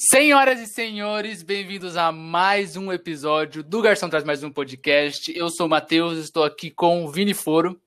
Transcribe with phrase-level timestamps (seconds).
[0.00, 5.36] Senhoras e senhores, bem-vindos a mais um episódio do Garçom Traz Mais Um Podcast.
[5.36, 7.82] Eu sou o Matheus, estou aqui com o Vini Foro.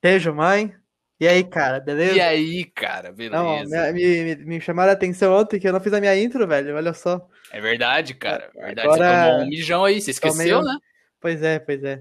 [0.00, 0.72] Beijo, mãe.
[1.18, 2.14] E aí, cara, beleza?
[2.14, 3.42] E aí, cara, beleza?
[3.64, 6.46] Não, me, me, me chamaram a atenção ontem que eu não fiz a minha intro,
[6.46, 6.76] velho.
[6.76, 7.28] Olha só.
[7.50, 8.48] É verdade, cara.
[8.54, 8.86] É verdade.
[8.88, 10.78] Agora- Você tomou um mijão aí, você esqueceu, um- né?
[11.20, 12.00] Pois é, pois é.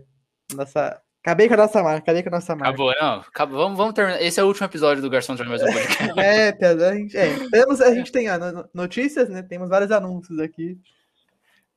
[0.54, 1.02] Nossa.
[1.26, 2.70] Acabei com a nossa marca, acabei com a nossa marca.
[2.70, 3.20] Acabou, não.
[3.22, 3.58] Acabou.
[3.58, 4.22] Vamos, vamos terminar.
[4.22, 6.20] Esse é o último episódio do Garçom Mais Um Podcast.
[6.20, 9.42] É, Pedro, a gente, é, temos, a gente tem no- notícias, né?
[9.42, 10.78] Temos vários anúncios aqui.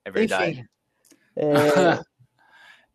[0.05, 0.51] É verdade.
[0.51, 0.67] Enfim.
[1.35, 2.05] É,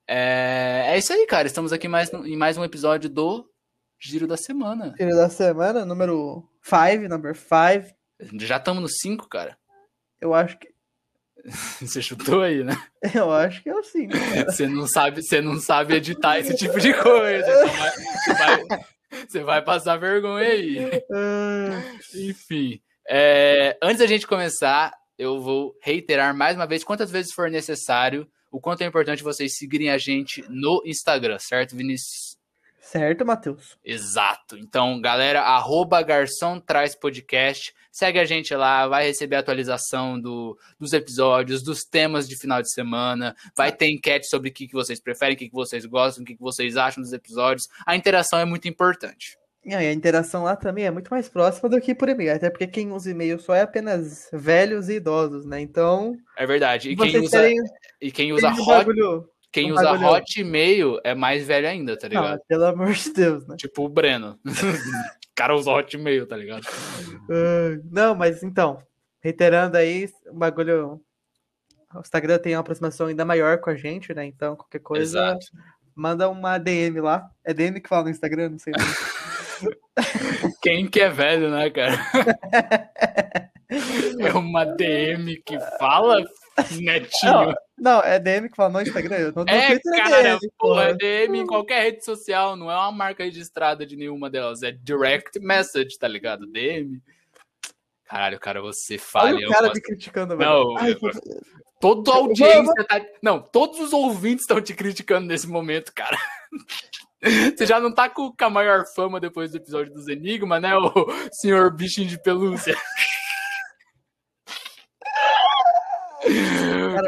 [0.07, 1.47] É, é isso aí, cara.
[1.47, 3.49] Estamos aqui mais, em mais um episódio do
[3.97, 4.93] Giro da Semana.
[4.95, 7.95] filho da semana, número 5, number 5.
[8.45, 9.57] Já estamos no 5, cara.
[10.21, 10.72] Eu acho que.
[11.81, 12.75] Você chutou aí, né?
[13.13, 14.13] Eu acho que é o 5.
[14.45, 17.45] Você não sabe, você não sabe editar esse tipo de coisa.
[17.47, 18.85] Então vai- você, vai,
[19.27, 20.77] você vai passar vergonha aí.
[22.15, 22.79] Enfim.
[23.09, 28.27] é, antes da gente começar, eu vou reiterar mais uma vez, quantas vezes for necessário,
[28.51, 32.37] o quanto é importante vocês seguirem a gente no Instagram, certo, Vinícius?
[32.79, 33.77] Certo, Matheus.
[33.83, 34.57] Exato.
[34.57, 37.73] Então, galera, arroba Garçom Traz Podcast.
[37.93, 42.71] Segue a gente lá, vai receber atualização do, dos episódios, dos temas de final de
[42.71, 43.35] semana.
[43.55, 46.25] Vai ter enquete sobre o que, que vocês preferem, o que, que vocês gostam, o
[46.25, 47.67] que, que vocês acham dos episódios.
[47.85, 49.37] A interação é muito importante.
[49.63, 52.49] E aí, a interação lá também é muito mais próxima do que por e-mail, até
[52.49, 55.61] porque quem usa e-mail só é apenas velhos e idosos, né?
[55.61, 56.89] Então, É verdade.
[56.89, 57.47] E quem usa,
[58.01, 59.29] e quem usa, hot, bagulho.
[59.51, 62.31] quem um usa bagulho- Hotmail é mais velho ainda, tá ligado?
[62.31, 63.55] Não, pelo amor de Deus, né?
[63.55, 64.37] Tipo o Breno.
[65.35, 66.67] cara usa Hotmail, tá ligado?
[67.29, 68.81] Ah, não, mas então,
[69.21, 71.01] reiterando aí, o bagulho.
[71.95, 74.25] O Instagram tem uma aproximação ainda maior com a gente, né?
[74.25, 75.45] Então, qualquer coisa, Exato.
[75.95, 77.29] manda uma DM lá.
[77.43, 78.73] É DM que fala no Instagram, não sei.
[80.61, 81.97] Quem que é velho, né, cara?
[84.19, 86.23] É uma DM que fala,
[86.79, 87.31] netinho.
[87.33, 89.15] Não, não, é DM que fala no Instagram.
[89.17, 90.93] Eu não, É, Twitter cara, DM, porra, é.
[90.93, 95.39] DM em qualquer rede social, não é uma marca registrada de nenhuma delas, é direct
[95.39, 96.45] message, tá ligado?
[96.47, 97.01] DM.
[98.05, 99.35] Caralho, cara, você falha.
[99.35, 99.75] Olha o cara gosto.
[99.75, 100.49] me criticando, velho.
[100.49, 100.95] Não, Ai,
[101.81, 103.01] Toda a Eu vou- audiência tá.
[103.21, 106.17] Não, todos os ouvintes estão te criticando nesse momento, cara.
[107.57, 110.75] Você já não tá com, com a maior fama depois do episódio dos Enigma, né,
[110.77, 110.91] o
[111.31, 112.75] senhor bichinho de pelúcia?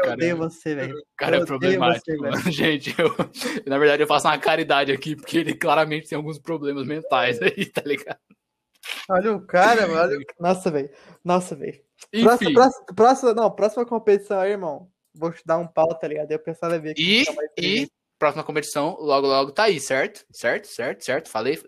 [0.00, 0.98] eu Cara, odeio você, velho.
[0.98, 2.50] O cara Eu é problemático, você.
[2.52, 3.14] Gente, eu,
[3.66, 7.66] na verdade eu faço uma caridade aqui, porque ele claramente tem alguns problemas mentais aí,
[7.66, 8.18] tá ligado?
[9.08, 10.00] Olha o cara, mano.
[10.00, 10.90] olha Nossa, velho.
[11.24, 11.80] Nossa, velho.
[12.22, 14.90] Próxima, próxima, próxima, não, próxima competição aí, irmão.
[15.14, 16.38] Vou te dar um pau, tá ligado?
[16.40, 17.24] Pessoal vai ver e,
[17.58, 20.24] e próxima competição logo, logo tá aí, certo?
[20.30, 21.30] Certo, certo, certo.
[21.30, 21.58] Falei.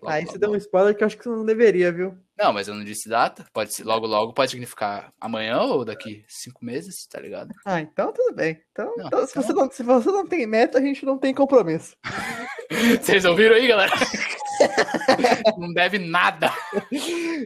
[0.00, 2.16] Logo, Aí você deu um spoiler que eu acho que você não deveria, viu?
[2.38, 3.44] Não, mas eu não disse data.
[3.52, 7.50] Pode ser logo, logo, pode significar amanhã ou daqui cinco meses, tá ligado?
[7.64, 8.60] Ah, então tudo bem.
[8.70, 11.18] Então, Não, então, se, então- você não, se você não tem meta, a gente não
[11.18, 11.96] tem compromisso.
[13.02, 13.92] Vocês ouviram aí, galera?
[15.58, 16.50] não deve nada.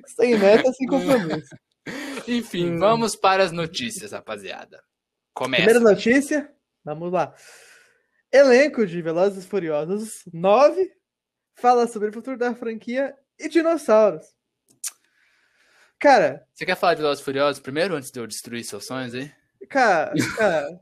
[0.07, 1.49] Sem meta, sem compromisso.
[2.29, 2.79] Enfim, Hum.
[2.79, 4.83] vamos para as notícias, rapaziada.
[5.35, 5.65] Começa.
[5.65, 6.51] Primeira notícia,
[6.85, 7.35] vamos lá.
[8.33, 10.91] Elenco de Velozes e Furiosos 9
[11.57, 14.27] fala sobre o futuro da franquia e dinossauros.
[15.99, 19.33] Cara, Você quer falar de Velozes Furiosos primeiro, antes de eu destruir seus sonhos aí?
[19.69, 20.81] cara, cara,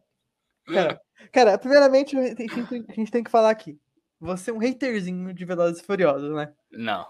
[0.66, 1.00] cara,
[1.32, 3.78] cara, primeiramente a gente, tem- a gente tem que falar aqui.
[4.20, 6.52] Você é um haterzinho de Velozes Furiosos, né?
[6.72, 7.06] Não,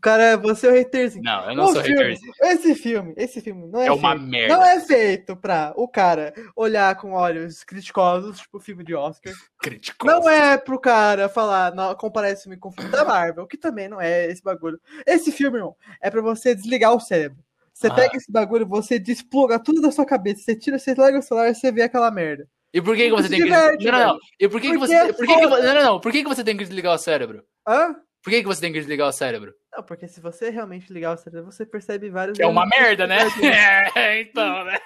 [0.00, 1.22] Cara, você é um haterzinho.
[1.24, 2.32] não, eu não O sou filme- haterzinho.
[2.42, 4.26] Esse filme, esse filme não é, É uma feito.
[4.26, 4.54] merda.
[4.56, 9.32] Não é feito pra o cara olhar com olhos criticosos, tipo filme de Oscar.
[9.60, 10.06] Crítico.
[10.06, 13.56] Não é pro cara falar, não, comparar esse filme com o filme da Marvel, que
[13.56, 14.78] também não é esse bagulho.
[15.06, 17.38] Esse filme, irmão, é pra você desligar o cérebro.
[17.72, 17.94] Você Ah.
[17.94, 21.48] pega esse bagulho, você despluga tudo da sua cabeça, você tira, você larga o celular
[21.50, 22.46] e você vê aquela merda.
[22.72, 23.44] E por que, que você tem que.
[23.44, 24.18] diverte, Não, não, não.
[24.40, 25.12] E por que, que você.
[25.12, 25.46] Por que que...
[25.46, 26.00] Não, não, não.
[26.00, 27.44] Por que, que você tem que desligar o cérebro?
[27.66, 27.94] Hã?
[28.24, 29.52] Por que, que você tem que desligar o cérebro?
[29.70, 32.40] Não, porque se você realmente ligar o cérebro, você percebe vários.
[32.40, 33.18] É uma merda, né?
[33.94, 34.78] É, então, né?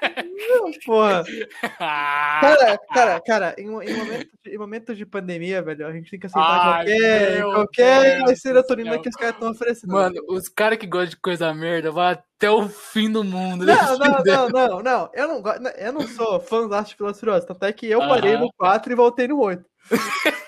[0.48, 1.22] Não, porra.
[1.78, 6.18] Cara, cara, cara, em, em momentos de, em momentos de pandemia, velho, a gente tem
[6.18, 9.92] que aceitar Ai, qualquer, qualquer Deus serotonina que os caras estão oferecendo.
[9.92, 13.64] Mano, os caras que gostam de coisa merda vão até o fim do mundo.
[13.64, 15.10] Não, não, não, não, não.
[15.14, 18.34] Eu não, eu não sou fã de Velozes e Furiosos, tanto é que eu parei
[18.34, 18.44] Aham.
[18.44, 19.64] no 4 e voltei no 8.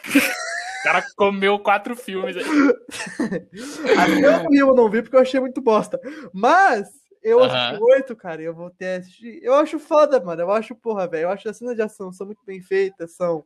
[0.80, 2.44] O cara comeu quatro filmes aí.
[3.98, 6.00] Até o Rio eu não vi porque eu achei muito bosta.
[6.32, 6.88] Mas
[7.22, 7.54] eu Aham.
[7.54, 9.40] assisti o 8, cara, eu voltei a assistir.
[9.42, 10.40] Eu acho foda, mano.
[10.40, 11.24] Eu acho, porra, velho.
[11.24, 13.44] Eu acho as cenas de ação são muito bem feitas, são,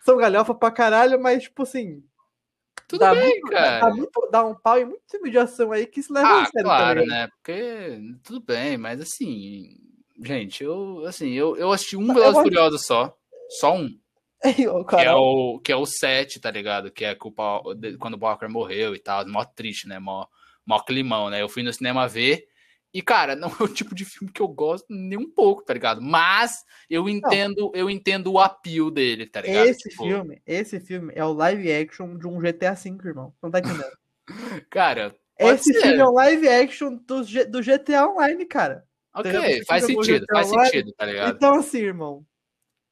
[0.00, 2.04] são galhofa pra caralho, mas, tipo assim.
[2.86, 3.80] Tudo dá bem, muito, cara.
[3.80, 6.42] Dá, muito, dá um pau em muito filme de ação aí que se leva ah,
[6.42, 6.62] a sério.
[6.62, 7.28] claro, tá né?
[7.28, 9.76] Porque tudo bem, mas assim,
[10.22, 13.12] gente, eu assim, eu, eu assisti um Velozes acho- Furiosos só,
[13.58, 13.88] só um,
[14.88, 16.90] que é o que é o 7, tá ligado?
[16.90, 19.98] Que é o de- quando o Walker morreu e tal, mó triste, né?
[19.98, 20.26] Mó,
[20.64, 21.42] mó climão, né?
[21.42, 22.46] Eu fui no cinema ver
[22.92, 25.74] e cara, não é o tipo de filme que eu gosto nem um pouco, tá
[25.74, 26.00] ligado?
[26.00, 29.68] Mas eu entendo, eu entendo o apio dele, tá ligado?
[29.68, 33.34] esse Tipo, filme, esse filme é o live action de um GTA V, irmão.
[33.42, 33.92] Não tá entendendo?
[34.70, 35.80] Cara, esse ser.
[35.80, 38.84] filme é um live action do, G- do GTA Online, cara.
[39.14, 40.70] Ok, faz jogou sentido, faz Online?
[40.70, 41.36] sentido, tá ligado?
[41.36, 42.26] Então, assim, irmão.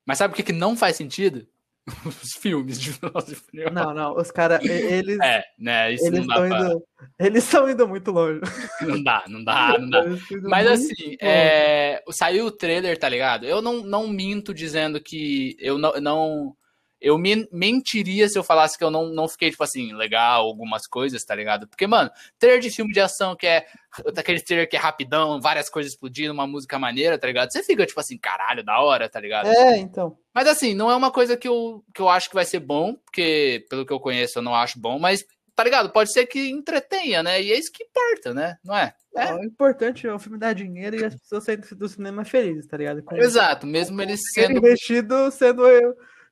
[0.07, 1.47] Mas sabe o que, que não faz sentido?
[2.07, 3.75] Os filmes de Velozes e Furiosos.
[3.75, 5.19] Não, não, os caras, eles.
[5.21, 5.93] É, né?
[5.93, 6.67] Isso eles não dá estão pra.
[6.67, 6.85] indo.
[7.19, 8.41] Eles estão indo muito longe.
[8.81, 10.05] Não dá, não dá, não dá.
[10.43, 13.45] Mas assim, é, saiu o trailer, tá ligado?
[13.45, 15.93] Eu não, não minto dizendo que eu não.
[16.01, 16.57] não
[17.05, 20.87] eu men- mentiria se eu falasse que eu não, não fiquei, tipo assim, legal, algumas
[20.87, 21.69] coisas, tá ligado?
[21.69, 23.67] Porque, mano, trailer de filme de ação que é.
[24.13, 27.53] Daquele trailer que é rapidão, várias coisas explodindo, uma música maneira, tá ligado?
[27.53, 29.47] Você fica, tipo assim, caralho, da hora, tá ligado?
[29.47, 30.19] É, então.
[30.35, 32.95] Mas assim, não é uma coisa que eu, que eu acho que vai ser bom,
[32.95, 35.25] porque pelo que eu conheço eu não acho bom, mas
[35.55, 35.91] tá ligado?
[35.91, 37.41] Pode ser que entretenha, né?
[37.41, 38.57] E é isso que importa, né?
[38.65, 38.93] Não é?
[39.17, 39.33] É.
[39.33, 42.77] O importante é o filme dar dinheiro e as pessoas saírem do cinema felizes, tá
[42.77, 43.01] ligado?
[43.05, 45.63] Com Exato, mesmo dinheiro sendo investido sendo,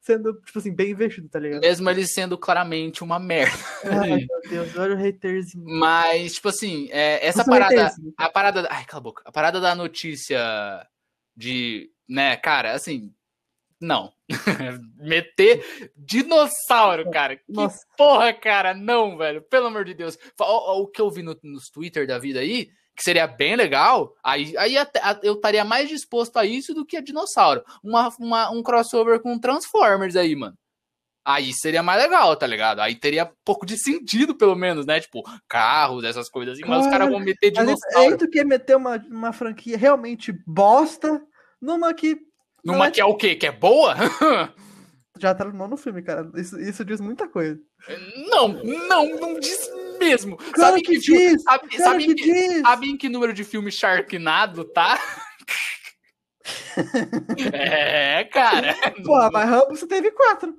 [0.03, 1.63] sendo, tipo assim, bem investido, tá ligado?
[1.63, 3.57] mesmo eles sendo claramente uma merda.
[3.85, 5.65] Ai, meu Deus, olha o haterzinho.
[5.65, 9.23] Mas tipo assim, é, essa parada, a parada, ai, cala a boca.
[9.25, 10.39] A parada da notícia
[11.37, 13.15] de, né, cara, assim,
[13.81, 14.13] não.
[14.99, 17.37] Meter dinossauro, cara.
[17.37, 17.79] Que Nossa.
[17.97, 19.41] porra, cara, não, velho.
[19.43, 20.19] Pelo amor de Deus.
[20.41, 22.71] Ó, O que eu vi no, nos Twitter da vida aí,
[23.03, 24.75] que seria bem legal, aí, aí
[25.25, 27.65] eu estaria mais disposto a isso do que a dinossauro.
[27.83, 30.55] Uma, uma- um crossover com Transformers aí, mano.
[31.25, 32.81] Aí seria mais legal, tá ligado?
[32.81, 35.01] Aí teria pouco de sentido, pelo menos, né?
[35.01, 37.99] Tipo, carros, essas coisas assim, mas os caras Cara, vão meter Mas dinossauro.
[38.13, 41.21] aí tu quer meter uma, uma franquia realmente bosta
[41.61, 42.17] numa que
[42.65, 43.35] Numa é- que é o quê?
[43.35, 43.95] Que é boa?
[45.19, 46.29] já tá no filme, cara.
[46.37, 47.59] Isso, isso diz muita coisa.
[48.29, 49.69] não, não, não diz
[50.05, 50.37] mesmo.
[50.37, 54.99] Claro sabe que filme- diz, sabe, sabe que que, que número de filme Sharknado tá?
[57.53, 58.75] é, cara.
[59.05, 60.55] Pô, mas Rambo você teve quatro.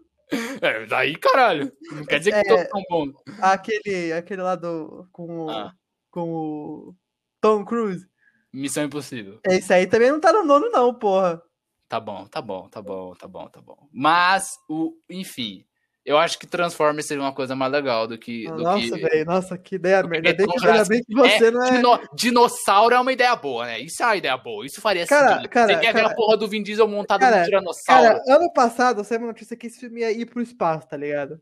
[0.62, 1.72] É, daí, caralho.
[1.92, 2.44] Não quer dizer que É.
[2.44, 3.13] todos são bons.
[3.42, 5.07] Aquele, aquele lá do.
[5.12, 5.74] Com, o- Ah.
[6.10, 6.95] com o
[7.42, 8.07] Tom Cruise.
[8.51, 9.40] Missão Impossível.
[9.45, 11.42] Esse aí também não tá no nono, não, porra.
[11.90, 13.88] Tá bom, tá bom, tá bom, tá bom, tá bom.
[13.92, 15.66] Mas, o, enfim,
[16.05, 18.45] eu acho que Transformers seria uma coisa mais legal do que.
[18.47, 19.01] do Nossa, que...
[19.01, 19.25] velho.
[19.25, 20.29] Nossa, que ideia merda.
[20.29, 21.71] Ainda bem que, você É, não é.
[21.71, 23.79] dino- dinossauro é uma ideia boa, né?
[23.79, 24.65] Isso é uma ideia boa.
[24.65, 25.50] Isso faria Cara, sentido.
[25.50, 28.03] cara, Você aquela cara- porra do Vin Diesel montado Cara, no tiranossauro.
[28.03, 31.41] Cara, ano passado saiu uma notícia que esse filme ia ir pro espaço, tá ligado?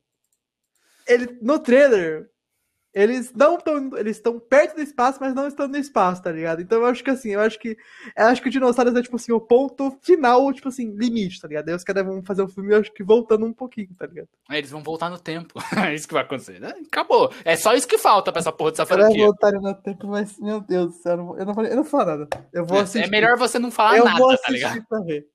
[1.07, 2.29] Ele, no trailer,
[2.93, 3.97] eles não estão.
[3.97, 6.61] Eles estão perto do espaço, mas não estão no espaço, tá ligado?
[6.61, 7.77] Então eu acho que assim, eu acho que.
[8.17, 11.47] Eu acho que o Dinossauros é, tipo assim, o ponto final, tipo assim, limite, tá
[11.47, 11.69] ligado?
[11.69, 14.27] Aí os caras vão fazer o filme, eu acho que voltando um pouquinho, tá ligado?
[14.49, 15.53] Aí Eles vão voltar no tempo.
[15.91, 16.59] É isso que vai acontecer.
[16.59, 16.73] né?
[16.91, 17.31] Acabou.
[17.45, 19.25] É só isso que falta pra essa porra dessa franquia.
[19.25, 21.83] voltarem no tempo, mas, meu Deus do céu, eu não, eu não, falei- eu não
[21.85, 22.27] falar nada.
[22.53, 23.07] Eu vou É, assistir.
[23.07, 24.85] é melhor você não falar eu nada, vou tá assistir ligado?
[24.87, 25.25] pra ver.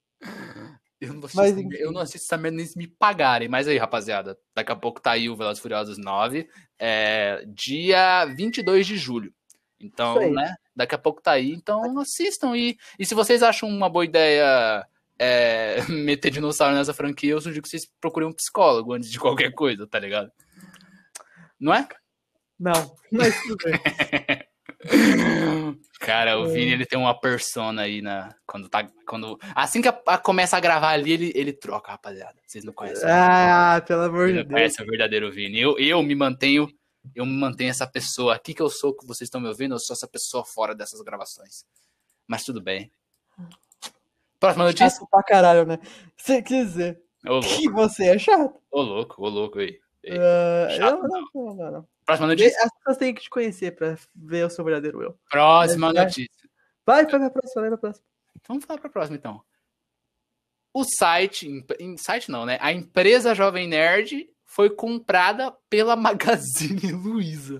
[1.00, 3.48] Eu não, assisto, Mas, eu não assisto essa merda nem se me pagarem.
[3.48, 6.48] Mas aí, rapaziada, daqui a pouco tá aí o Velozes Furiosos 9,
[6.78, 9.32] é, dia 22 de julho.
[9.78, 11.52] Então, né, daqui a pouco tá aí.
[11.52, 12.56] Então, assistam.
[12.56, 14.86] E, e se vocês acham uma boa ideia
[15.18, 19.52] é, meter dinossauro nessa franquia, eu sugiro que vocês procurem um psicólogo antes de qualquer
[19.52, 20.30] coisa, tá ligado?
[21.60, 21.86] Não é?
[22.58, 23.74] Não, mas tudo bem.
[26.06, 28.32] Cara, o Vini, ele tem uma persona aí na.
[28.46, 28.88] Quando tá.
[29.06, 32.36] Quando, assim que a- a- começa a gravar ali, ele, ele troca, rapaziada.
[32.46, 33.08] Vocês não conhecem.
[33.10, 34.52] Ah, pelo amor de não Deus.
[34.52, 35.58] conhecem o verdadeiro Vini.
[35.60, 36.68] Eu, eu me mantenho.
[37.14, 39.78] Eu me mantenho essa pessoa aqui que eu sou, que vocês estão me ouvindo, eu
[39.80, 41.64] sou essa pessoa fora dessas gravações.
[42.26, 42.90] Mas tudo bem.
[44.38, 44.90] Próxima notícia?
[44.90, 45.78] Chato pra caralho, né?
[46.16, 48.60] Você quer dizer Ô que você é chato?
[48.70, 49.78] ô louco, ô louco aí.
[50.08, 51.88] Ah, chato eu- não, não, não, não.
[52.04, 52.56] Próxima notícia?
[52.62, 55.18] As pessoas têm que te conhecer pra ver o seu verdadeiro eu.
[55.30, 56.04] Próxima Vai.
[56.04, 56.48] notícia.
[56.86, 58.06] Vai, vai pra próxima, vai pra próxima.
[58.46, 59.42] Vamos falar para a próxima, então.
[60.72, 61.48] O site,
[61.80, 62.58] em site não, né?
[62.60, 67.58] A empresa Jovem Nerd foi comprada pela Magazine Luiza.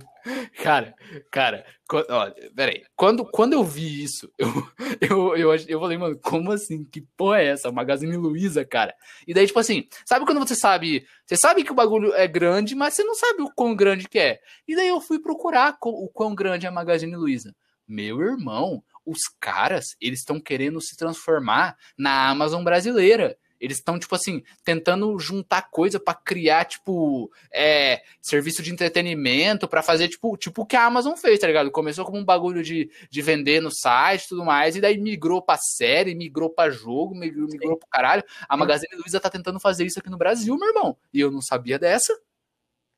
[0.62, 0.94] Cara,
[1.30, 2.82] cara, ó, peraí.
[2.96, 6.84] Quando, quando eu vi isso, eu, eu, eu, eu falei, mano, como assim?
[6.84, 7.70] Que porra é essa?
[7.70, 8.94] Magazine Luiza, cara.
[9.26, 12.74] E daí, tipo assim, sabe quando você sabe, você sabe que o bagulho é grande,
[12.74, 14.40] mas você não sabe o quão grande que é.
[14.66, 17.54] E daí eu fui procurar o quão grande é a Magazine Luiza.
[17.86, 23.36] Meu irmão, os caras, eles estão querendo se transformar na Amazon brasileira.
[23.66, 29.82] Eles estão, tipo assim, tentando juntar coisa para criar, tipo, é, serviço de entretenimento, para
[29.82, 31.70] fazer, tipo, tipo o que a Amazon fez, tá ligado?
[31.70, 35.42] Começou como um bagulho de, de vender no site e tudo mais, e daí migrou
[35.42, 38.24] pra série, migrou pra jogo, migrou, migrou pro caralho.
[38.48, 40.96] A Magazine Luiza tá tentando fazer isso aqui no Brasil, meu irmão.
[41.12, 42.16] E eu não sabia dessa.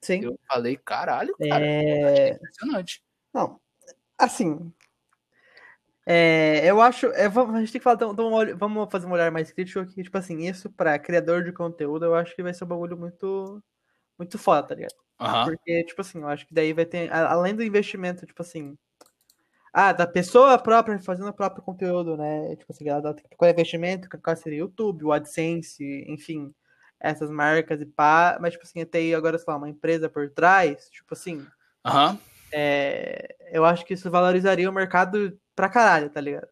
[0.01, 0.23] Sim.
[0.23, 1.67] Eu falei, caralho, cara.
[1.67, 2.31] É...
[2.31, 3.03] Impressionante.
[3.35, 3.61] Não,
[4.17, 4.73] assim,
[6.11, 7.07] é, eu acho.
[7.09, 7.97] É, a gente tem que falar.
[7.97, 10.03] Então, então, vamos fazer um olhar mais crítico aqui.
[10.03, 13.63] Tipo assim, isso pra criador de conteúdo, eu acho que vai ser um bagulho muito.
[14.19, 14.95] Muito foda, tá ligado?
[15.21, 15.45] Uhum.
[15.45, 17.13] Porque, tipo assim, eu acho que daí vai ter.
[17.13, 18.75] Além do investimento, tipo assim.
[19.71, 22.57] Ah, da pessoa própria fazendo o próprio conteúdo, né?
[22.57, 26.55] Tipo assim, ela tem que procurar investimento, qual seria o YouTube, o AdSense, enfim,
[26.99, 28.39] essas marcas e pá.
[28.41, 31.47] Mas, tipo assim, até agora, sei lá, uma empresa por trás, tipo assim.
[31.85, 32.13] Aham.
[32.13, 32.38] Uhum.
[32.53, 36.49] É, eu acho que isso valorizaria o mercado pra caralho, tá ligado?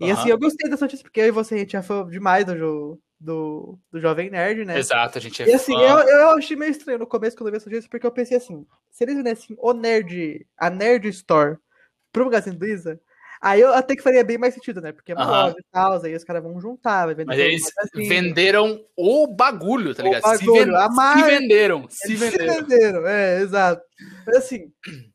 [0.00, 0.12] E uhum.
[0.12, 3.00] assim, eu gostei dessa notícia, porque eu e você, a gente é fã demais do,
[3.18, 4.78] do, do Jovem Nerd, né?
[4.78, 7.52] Exato, a gente é E assim, eu, eu achei meio estranho no começo quando eu
[7.52, 11.58] vi essa notícia, porque eu pensei assim, se eles vendessem o Nerd, a Nerd Store
[12.12, 13.00] pro Magazine Luiza,
[13.40, 14.92] aí eu até que faria bem mais sentido, né?
[14.92, 15.50] Porque é uma uhum.
[15.50, 17.26] e tal, aí os caras vão juntar, vai vender.
[17.26, 20.22] Mas eles assim, venderam o bagulho, tá ligado?
[20.22, 22.54] Bagulho, se, ven a marca, se venderam, se venderam.
[22.54, 23.82] Se venderam, é, exato.
[24.26, 24.72] Mas assim,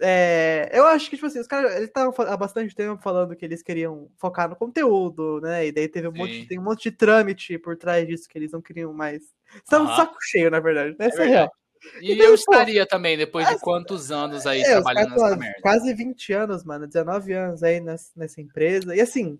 [0.00, 3.44] é, eu acho que, tipo assim, os caras eles estavam há bastante tempo falando que
[3.44, 5.66] eles queriam focar no conteúdo, né?
[5.66, 8.52] E daí teve um monte, tem um monte de trâmite por trás disso que eles
[8.52, 9.22] não queriam mais.
[9.54, 11.08] Estavam de saco cheio, na verdade, né?
[11.12, 11.52] É, é real.
[12.00, 15.36] E, e daí, eu estaria pô, também, depois de quantos anos aí é, trabalhando nessa
[15.36, 15.58] merda?
[15.60, 18.94] Quase 20 anos, mano, 19 anos aí nessa, nessa empresa.
[18.94, 19.38] E assim,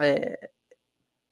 [0.00, 0.50] é,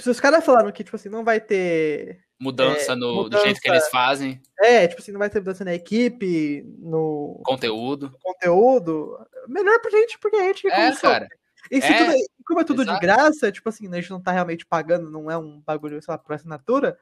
[0.01, 3.45] se os caras falaram que, tipo assim, não vai ter mudança, é, no, mudança, do
[3.45, 4.41] jeito que eles fazem.
[4.61, 8.15] É, tipo assim, não vai ter mudança na equipe, no conteúdo.
[8.23, 9.19] Conteúdo.
[9.49, 11.29] Melhor pra gente, porque a gente é, cara.
[11.71, 12.15] E se é, tudo,
[12.47, 13.01] como é tudo exato.
[13.01, 16.13] de graça, tipo assim, a gente não tá realmente pagando, não é um bagulho, sei
[16.13, 16.99] lá, por assinatura,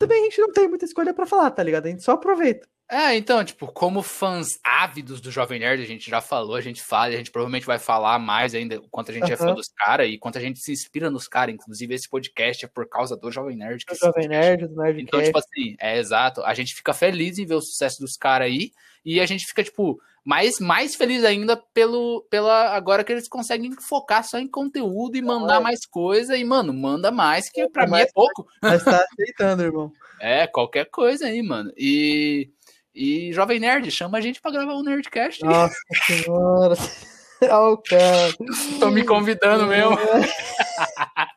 [0.00, 1.84] também a gente não tem muita escolha para falar, tá ligado?
[1.84, 2.66] A gente só aproveita.
[2.90, 6.82] É, então, tipo, como fãs ávidos do Jovem Nerd, a gente já falou, a gente
[6.82, 9.32] fala, a gente provavelmente vai falar mais ainda quanto a gente uhum.
[9.32, 11.54] é fã dos caras e quanto a gente se inspira nos caras.
[11.54, 13.84] Inclusive, esse podcast é por causa do Jovem Nerd.
[13.84, 16.42] do Jovem Nerd, do Nerd Então, tipo assim, é exato.
[16.42, 18.72] A gente fica feliz em ver o sucesso dos caras aí
[19.04, 23.72] e a gente fica, tipo, mais, mais feliz ainda pelo, pela agora que eles conseguem
[23.80, 25.60] focar só em conteúdo e mandar é.
[25.60, 26.36] mais coisa.
[26.36, 28.46] E, mano, manda mais, que pra mim é pouco.
[28.62, 29.92] Mas tá aceitando, irmão.
[30.22, 31.72] É, qualquer coisa aí, mano.
[31.78, 32.50] E.
[32.94, 35.42] E Jovem Nerd, chama a gente pra gravar um Nerdcast.
[35.42, 35.74] Nossa
[36.06, 36.74] senhora.
[37.50, 38.34] oh, cara.
[38.78, 39.96] Tô me convidando mesmo.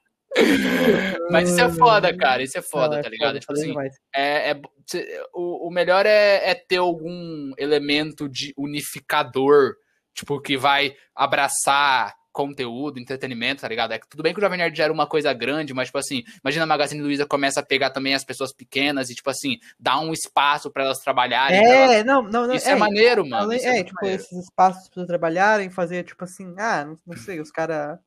[1.30, 2.44] Mas isso é foda, cara.
[2.44, 3.28] Isso é foda, Não, é tá ligado?
[3.30, 3.74] Foda, tipo assim,
[4.16, 4.62] é, é,
[5.34, 9.76] o, o melhor é, é ter algum elemento de unificador,
[10.14, 13.94] tipo, que vai abraçar conteúdo, entretenimento, tá ligado?
[13.94, 16.24] É tudo bem que o Jovem Nerd já era uma coisa grande, mas, tipo assim,
[16.44, 20.00] imagina a Magazine Luiza começa a pegar também as pessoas pequenas e, tipo assim, dar
[20.00, 21.64] um espaço para elas trabalharem.
[21.64, 22.06] É, elas...
[22.06, 22.56] não, não, não.
[22.56, 23.44] Isso é, é maneiro, mano.
[23.44, 24.22] Além, é, é tipo, maneiro.
[24.22, 28.00] esses espaços para trabalharem, fazer, tipo assim, ah, não, não sei, os caras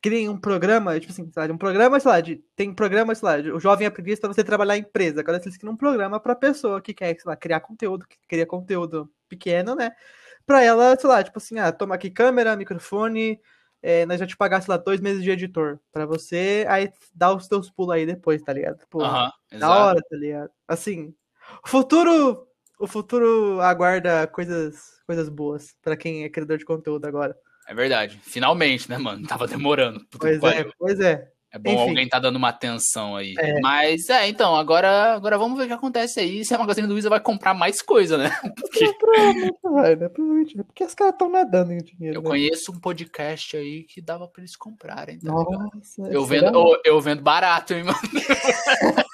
[0.00, 3.54] criem um programa, tipo assim, sabe, um programa, sei lá, de, tem programa, sei lá,
[3.54, 5.20] o jovem aprendiz para você trabalhar em empresa.
[5.20, 8.46] Agora eles criam um programa para pessoa que quer, sei lá, criar conteúdo, que cria
[8.46, 9.92] conteúdo pequeno, né?
[10.46, 13.40] Pra ela, sei lá, tipo assim, ah, toma aqui câmera, microfone,
[13.82, 17.34] é, nós já te pagar, sei lá, dois meses de editor pra você, aí dá
[17.34, 18.86] os teus pulos aí depois, tá ligado?
[18.88, 20.50] Pô, uhum, da hora, tá ligado?
[20.66, 21.14] Assim,
[21.64, 22.46] o futuro,
[22.78, 27.36] o futuro aguarda coisas, coisas boas para quem é criador de conteúdo agora.
[27.68, 28.18] É verdade.
[28.22, 29.26] Finalmente, né, mano?
[29.26, 30.00] Tava demorando.
[30.18, 31.28] Pois é, pois é.
[31.50, 31.88] É bom Enfim.
[31.88, 33.34] alguém tá dando uma atenção aí.
[33.38, 33.58] É.
[33.60, 36.44] Mas, é, então, agora, agora vamos ver o que acontece aí.
[36.44, 38.30] Se a Magazine Luiza vai comprar mais coisa, né?
[38.54, 38.92] Porque...
[38.94, 40.08] Provavelmente vai, né?
[40.08, 40.56] Provavelmente.
[40.62, 42.18] Porque os caras estão nadando em dinheiro.
[42.18, 42.28] Eu né?
[42.28, 45.18] conheço um podcast aí que dava pra eles comprarem.
[45.18, 47.98] Tá Nossa, eu vendo, eu, eu, vendo barato, hein, mano?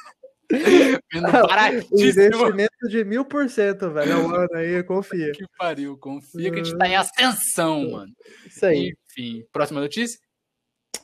[1.12, 2.00] vendo baratíssimo.
[2.00, 4.12] Investimento de mil por cento, velho.
[4.12, 5.32] É um ano aí, confia.
[5.32, 8.12] Que pariu, confia que a gente tá em ascensão, mano.
[8.46, 8.94] Isso aí.
[9.10, 10.18] Enfim, próxima notícia?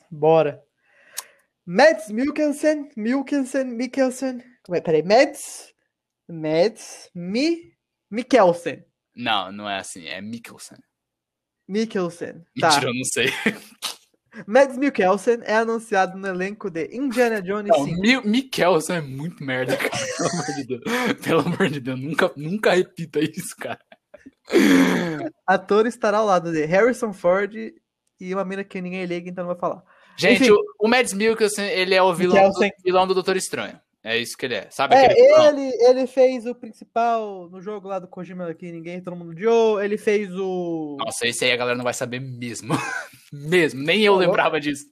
[0.09, 0.61] Bora.
[1.65, 4.43] Mads Mikkelsen, Mikkelsen, Mikkelsen.
[4.63, 4.81] Como é?
[4.81, 5.73] Peraí, Mads,
[6.27, 7.73] Mads, Mi,
[8.09, 8.83] Mikkelsen.
[9.15, 10.77] Não, não é assim, é Mikkelsen.
[11.67, 12.43] Mikkelsen.
[12.59, 12.69] Tá.
[12.69, 13.27] Mentira, eu não sei.
[14.47, 18.01] Mads Mikkelsen é anunciado no elenco de Indiana Jones não, 5.
[18.01, 19.91] Mi Mikkelsen é muito merda, cara.
[20.17, 20.81] Pelo amor de Deus.
[21.21, 23.79] Pelo amor de Deus, nunca, nunca repita isso, cara.
[25.45, 27.53] Ator estará ao lado de Harrison Ford
[28.19, 29.83] e uma mina que ninguém liga, então não vai falar.
[30.17, 33.79] Gente, Enfim, o, o Mads Mikkelsen, ele é o vilão do, vilão do Doutor Estranho.
[34.03, 34.67] É isso que ele é.
[34.71, 35.13] Sabe é,
[35.49, 39.81] ele, ele fez o principal no jogo lá do Kojima que ninguém, todo mundo odiou.
[39.81, 40.97] Ele fez o.
[40.99, 42.73] Nossa, esse aí a galera não vai saber mesmo.
[43.31, 43.83] mesmo.
[43.83, 44.85] Nem eu lembrava disso.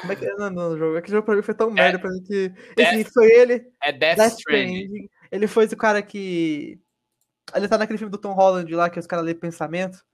[0.00, 0.96] Como é que não, não, jogo?
[0.98, 2.52] Aquele jogo pra mim foi tão é, merda pra mim que.
[2.76, 3.66] Esse Death, foi ele.
[3.82, 4.82] É Death, Death Stranding.
[4.82, 5.10] Stranding.
[5.32, 6.78] Ele foi o cara que.
[7.54, 10.04] Ele tá naquele filme do Tom Holland lá, que os caras lêem pensamento.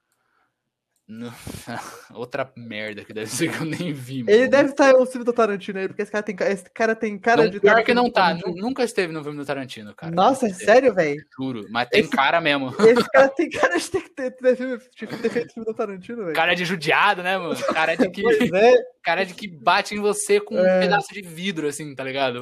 [2.15, 4.21] Outra merda que deve ser que eu nem vi.
[4.21, 4.51] Ele mano.
[4.51, 7.45] deve estar no filme do Tarantino aí, porque esse cara tem, esse cara tem cara
[7.45, 7.61] não, de.
[7.61, 10.15] Pior que não tá, nunca esteve no filme do Tarantino, cara.
[10.15, 11.23] Nossa, é sério, velho?
[11.37, 12.69] Juro, mas tem esse, cara mesmo.
[12.81, 16.35] Esse cara tem cara de ter, ter, ter, ter feito filme do Tarantino, velho.
[16.35, 17.57] Cara de judiado, né, mano?
[17.73, 18.23] Cara de que.
[18.55, 18.93] é.
[19.03, 20.61] Cara de que bate em você com é.
[20.61, 22.41] um pedaço de vidro, assim, tá ligado?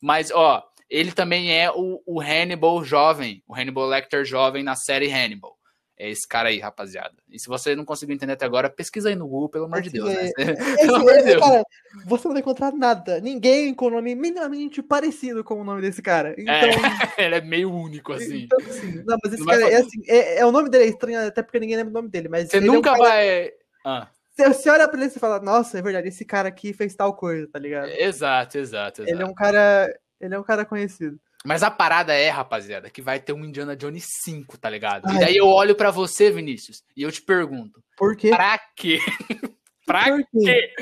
[0.00, 5.10] Mas, ó, ele também é o, o Hannibal jovem, o Hannibal Lecter jovem na série
[5.12, 5.57] Hannibal.
[5.98, 7.14] É esse cara aí, rapaziada.
[7.28, 9.90] E se você não conseguiu entender até agora, pesquisa aí no Google, pelo amor de
[9.90, 10.08] Deus.
[10.08, 10.32] Né?
[10.78, 11.42] pelo amor de Deus.
[11.42, 11.64] Cara,
[12.06, 13.20] você não vai encontrar nada.
[13.20, 16.36] Ninguém com o nome minimamente parecido com o nome desse cara.
[16.38, 16.54] Então...
[16.54, 16.68] É,
[17.26, 18.44] ele é meio único, assim.
[18.44, 20.02] Então, assim não, mas esse não cara é assim.
[20.06, 22.28] É, é, o nome dele é estranho, até porque ninguém lembra o nome dele.
[22.28, 23.08] Mas você nunca é um cara...
[23.08, 23.50] vai.
[23.84, 24.08] Ah.
[24.36, 27.48] Você olha pra ele e fala, nossa, é verdade, esse cara aqui fez tal coisa,
[27.48, 27.88] tá ligado?
[27.88, 29.12] Exato, exato, exato.
[29.12, 29.92] Ele é um cara.
[30.20, 31.18] Ele é um cara conhecido.
[31.48, 35.06] Mas a parada é, rapaziada, que vai ter um Indiana Jones 5, tá ligado?
[35.06, 35.16] Ai.
[35.16, 37.82] E daí eu olho para você, Vinícius, e eu te pergunto.
[37.96, 38.28] Por quê?
[38.28, 38.98] Pra quê?
[39.86, 40.44] pra Por quê?
[40.44, 40.74] quê?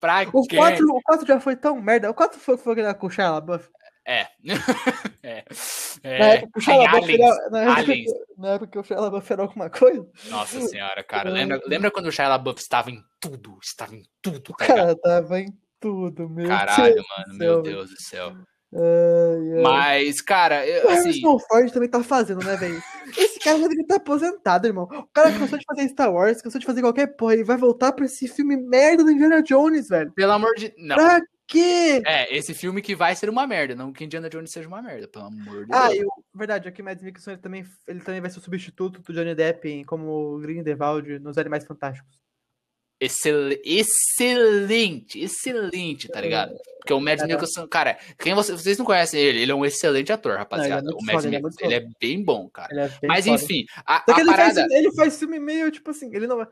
[0.00, 0.56] Pra o quê?
[0.56, 2.10] 4, o 4 já foi tão merda.
[2.10, 3.68] O 4 foi, foi aquele com Shia LaBeouf.
[4.04, 4.26] É.
[5.22, 5.44] é.
[6.02, 6.18] é.
[6.18, 7.94] Na época, o Shia LaBeouf era, na, época,
[8.36, 10.10] na época o Shia LaBeouf era alguma coisa.
[10.28, 11.30] Nossa senhora, cara.
[11.30, 13.56] Lembra, lembra quando o Shia LaBeouf estava em tudo?
[13.62, 17.90] Estava em tudo, tá O cara tava em tudo, meu Caralho, Deus mano, meu Deus
[17.90, 18.34] do céu.
[19.62, 21.08] Mas, cara, eu, o assim...
[21.08, 22.80] Harrison Ford também tá fazendo, né, velho?
[23.16, 24.84] Esse cara já deve estar aposentado, irmão.
[24.84, 27.34] O cara cansou de fazer Star Wars, cansou de fazer qualquer porra.
[27.34, 30.12] Ele vai voltar pra esse filme merda do Indiana Jones, velho.
[30.12, 30.72] Pelo amor de.
[30.78, 30.94] Não.
[30.94, 32.00] Pra quê?
[32.06, 35.08] É, esse filme que vai ser uma merda, não que Indiana Jones seja uma merda,
[35.08, 35.90] pelo amor de ah, Deus.
[35.90, 39.02] Ah, e o, verdade, aqui Mads Mikkelsen ele também, ele também vai ser o substituto
[39.02, 42.20] do Johnny Depp como Grindelwald nos Animais Fantásticos
[43.00, 46.54] excel, excelente, excelente, tá ligado?
[46.78, 50.12] Porque o Mads Mikkelsen, cara, quem você, vocês não conhecem ele, ele é um excelente
[50.12, 50.82] ator, rapaziada.
[50.82, 52.90] Não, é o Mads Mikkelsen, ele, é, é bem bom, cara.
[53.02, 53.42] É Mas foda.
[53.42, 54.60] enfim, a, a ele, parada...
[54.60, 56.46] faz, ele faz filme meio, tipo assim, ele não...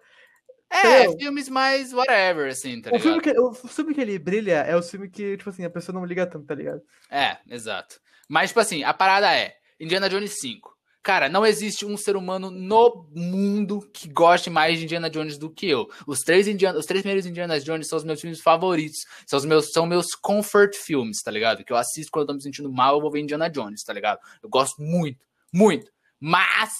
[0.70, 1.18] É, Entendeu?
[1.18, 4.82] filmes mais whatever, assim, tá o Filme que, o filme que ele brilha é o
[4.82, 6.82] filme que, tipo assim, a pessoa não liga tanto, tá ligado?
[7.10, 7.98] É, exato.
[8.28, 10.77] Mas, tipo assim, a parada é Indiana Jones 5.
[11.08, 15.48] Cara, não existe um ser humano no mundo que goste mais de Indiana Jones do
[15.48, 15.88] que eu.
[16.06, 19.06] Os três, Indiana, os três primeiros Indiana Jones são os meus filmes favoritos.
[19.26, 21.64] São os meus, são meus comfort filmes, tá ligado?
[21.64, 23.94] Que eu assisto quando eu tô me sentindo mal, eu vou ver Indiana Jones, tá
[23.94, 24.18] ligado?
[24.42, 25.90] Eu gosto muito, muito.
[26.20, 26.74] Mas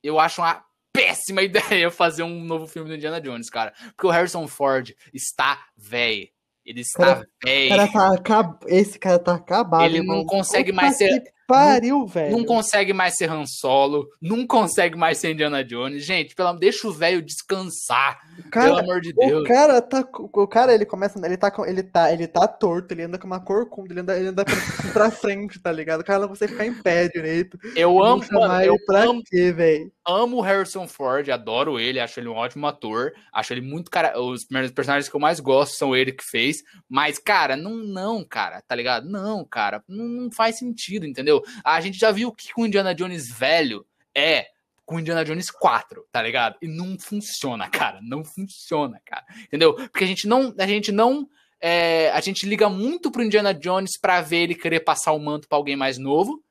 [0.00, 3.74] eu acho uma péssima ideia fazer um novo filme do Indiana Jones, cara.
[3.96, 6.28] Porque o Harrison Ford está velho.
[6.64, 7.92] Ele está velho.
[7.92, 9.84] Tá, esse cara tá acabado.
[9.86, 12.36] Ele não consegue mais ser pariu, velho.
[12.36, 16.04] Não consegue mais ser Han Solo, não consegue mais ser Indiana Jones.
[16.04, 18.20] Gente, pelo deixa o velho descansar.
[18.50, 19.42] Cara, pelo amor de Deus.
[19.42, 23.02] O cara tá, o cara ele começa, ele tá ele tá, ele tá torto, ele
[23.02, 24.54] anda com uma corcunda, ele anda, ele anda pra,
[24.92, 26.00] pra frente, tá ligado?
[26.00, 27.58] O cara não consegue ficar em pé direito.
[27.76, 29.92] Eu amo, mano, eu pra amo, quê, velho?
[30.06, 34.20] Amo o Harrison Ford, adoro ele, acho ele um ótimo ator, acho ele muito cara,
[34.20, 36.56] os personagens que eu mais gosto são ele que fez,
[36.88, 39.08] mas cara, não não, cara, tá ligado?
[39.08, 41.31] Não, cara, não, não faz sentido, entendeu?
[41.64, 44.48] A gente já viu o que o Indiana Jones velho é
[44.84, 46.56] com Indiana Jones 4, tá ligado?
[46.60, 48.00] E não funciona, cara.
[48.02, 49.24] Não funciona, cara.
[49.44, 49.74] Entendeu?
[49.74, 50.54] Porque a gente não.
[50.58, 51.28] A gente não.
[51.60, 55.48] É, a gente liga muito pro Indiana Jones pra ver ele querer passar o manto
[55.48, 56.42] pra alguém mais novo.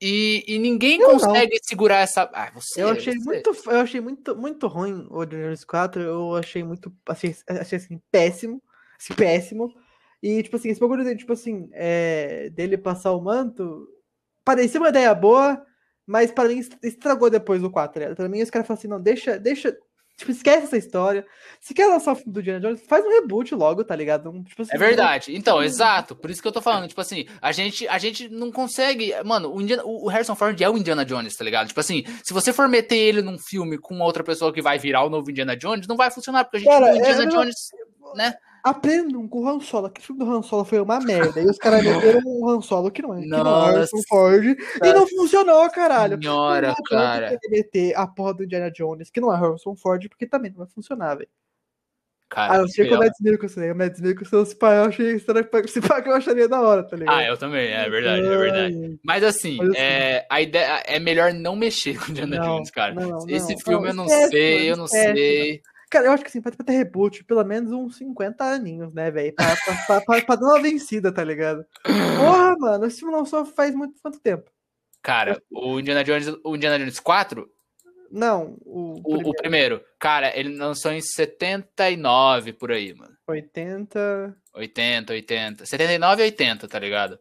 [0.00, 1.60] E, e ninguém eu consegue não.
[1.64, 2.30] segurar essa.
[2.32, 3.24] Ah, você, eu achei você.
[3.24, 6.00] muito, eu achei muito, muito ruim o Indiana Jones 4.
[6.00, 8.62] Eu achei muito, achei, achei assim péssimo,
[8.98, 9.74] assim, péssimo.
[10.22, 13.88] E tipo assim, esse bagulho tipo assim, é, dele passar o manto,
[14.48, 15.62] parecia uma ideia boa,
[16.06, 18.00] mas para mim estragou depois o 4.
[18.00, 18.14] Né?
[18.14, 19.76] Para mim, os caras falam assim: não, deixa, deixa.
[20.16, 21.24] Tipo, esquece essa história.
[21.60, 24.30] Se quer lançar o filme do Indiana Jones, faz um reboot logo, tá ligado?
[24.30, 25.36] Um, tipo assim, é verdade.
[25.36, 26.16] Então, exato.
[26.16, 26.88] Por isso que eu tô falando.
[26.88, 29.12] Tipo assim, a gente, a gente não consegue.
[29.22, 31.68] Mano, o, Indiana, o Harrison Ford é o Indiana Jones, tá ligado?
[31.68, 35.04] Tipo assim, se você for meter ele num filme com outra pessoa que vai virar
[35.04, 36.68] o novo Indiana Jones, não vai funcionar, porque a gente.
[36.68, 37.68] Cara, o Indiana é, Jones,
[38.16, 38.34] né?
[38.68, 39.86] Aprendam com o Han Solo.
[39.86, 41.40] Aquele filme do Han Solo foi uma merda.
[41.40, 44.44] E os caras meteram um Han Solo que não é, que não é Ford.
[44.44, 46.18] E não funcionou, caralho.
[46.20, 47.38] Senhora, não cara.
[47.50, 50.66] meter a porra do Indiana Jones, que não é Harrison Ford, porque também não vai
[50.68, 51.28] funcionar, velho.
[52.28, 55.18] Cara, ah, eu sei que o Mads Mikkelsen, o Mads Mikkelsen, se pá, eu achei,
[55.18, 57.16] se pá, que eu acharia da hora, tá ligado?
[57.16, 59.00] Ah, eu também, é verdade, é verdade.
[59.02, 62.44] Mas assim, Mas, assim é, a ideia, é melhor não mexer com o Indiana não,
[62.44, 62.92] Jones, cara.
[62.92, 65.62] Não, Esse não, filme eu não esquece, sei, eu não sei.
[65.90, 69.34] Cara, eu acho que assim, pra ter reboot, pelo menos uns 50 aninhos, né, velho?
[69.34, 71.64] Pra, pra, pra, pra, dar uma vencida, tá ligado?
[71.82, 74.50] Porra, mano, esse filme só faz muito quanto tempo?
[75.02, 77.50] Cara, o Indiana Jones, o Indiana Jones 4,
[78.10, 79.28] Não, o, o, primeiro.
[79.28, 79.84] o primeiro.
[79.98, 83.16] Cara, ele lançou em 79 por aí, mano.
[83.26, 84.36] 80.
[84.52, 85.66] 80, 80.
[85.66, 87.18] 79 e 80, tá ligado?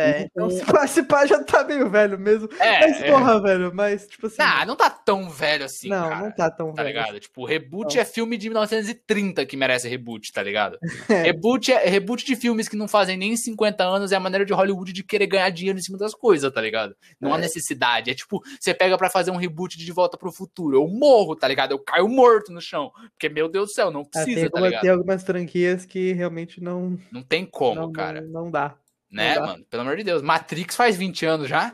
[0.00, 2.48] É, então se pá, se pá já tá meio velho mesmo.
[2.58, 3.10] É, mas, é.
[3.10, 3.40] porra, é.
[3.40, 4.36] velho, mas, tipo assim.
[4.40, 5.88] Ah, não tá tão velho assim.
[5.88, 6.94] Não, cara, não tá tão tá velho.
[6.94, 7.20] Tá ligado?
[7.20, 8.02] Tipo, reboot não.
[8.02, 10.78] é filme de 1930 que merece reboot, tá ligado?
[11.10, 11.22] É.
[11.22, 14.52] Reboot é reboot de filmes que não fazem nem 50 anos é a maneira de
[14.52, 16.94] Hollywood de querer ganhar dinheiro em cima das coisas, tá ligado?
[17.20, 17.40] Não há é.
[17.40, 18.10] necessidade.
[18.10, 20.76] É tipo, você pega para fazer um reboot de Volta pro Futuro.
[20.76, 21.72] Eu morro, tá ligado?
[21.72, 22.92] Eu caio morto no chão.
[23.10, 24.80] Porque, meu Deus do céu, não é, precisa, tem, tá ligado?
[24.82, 26.98] Tem algumas franquias que realmente não.
[27.10, 28.20] Não tem como, não, cara.
[28.20, 28.76] Não, não dá.
[29.10, 29.64] Né, mano?
[29.68, 30.22] Pelo amor de Deus.
[30.22, 31.72] Matrix faz 20 anos já.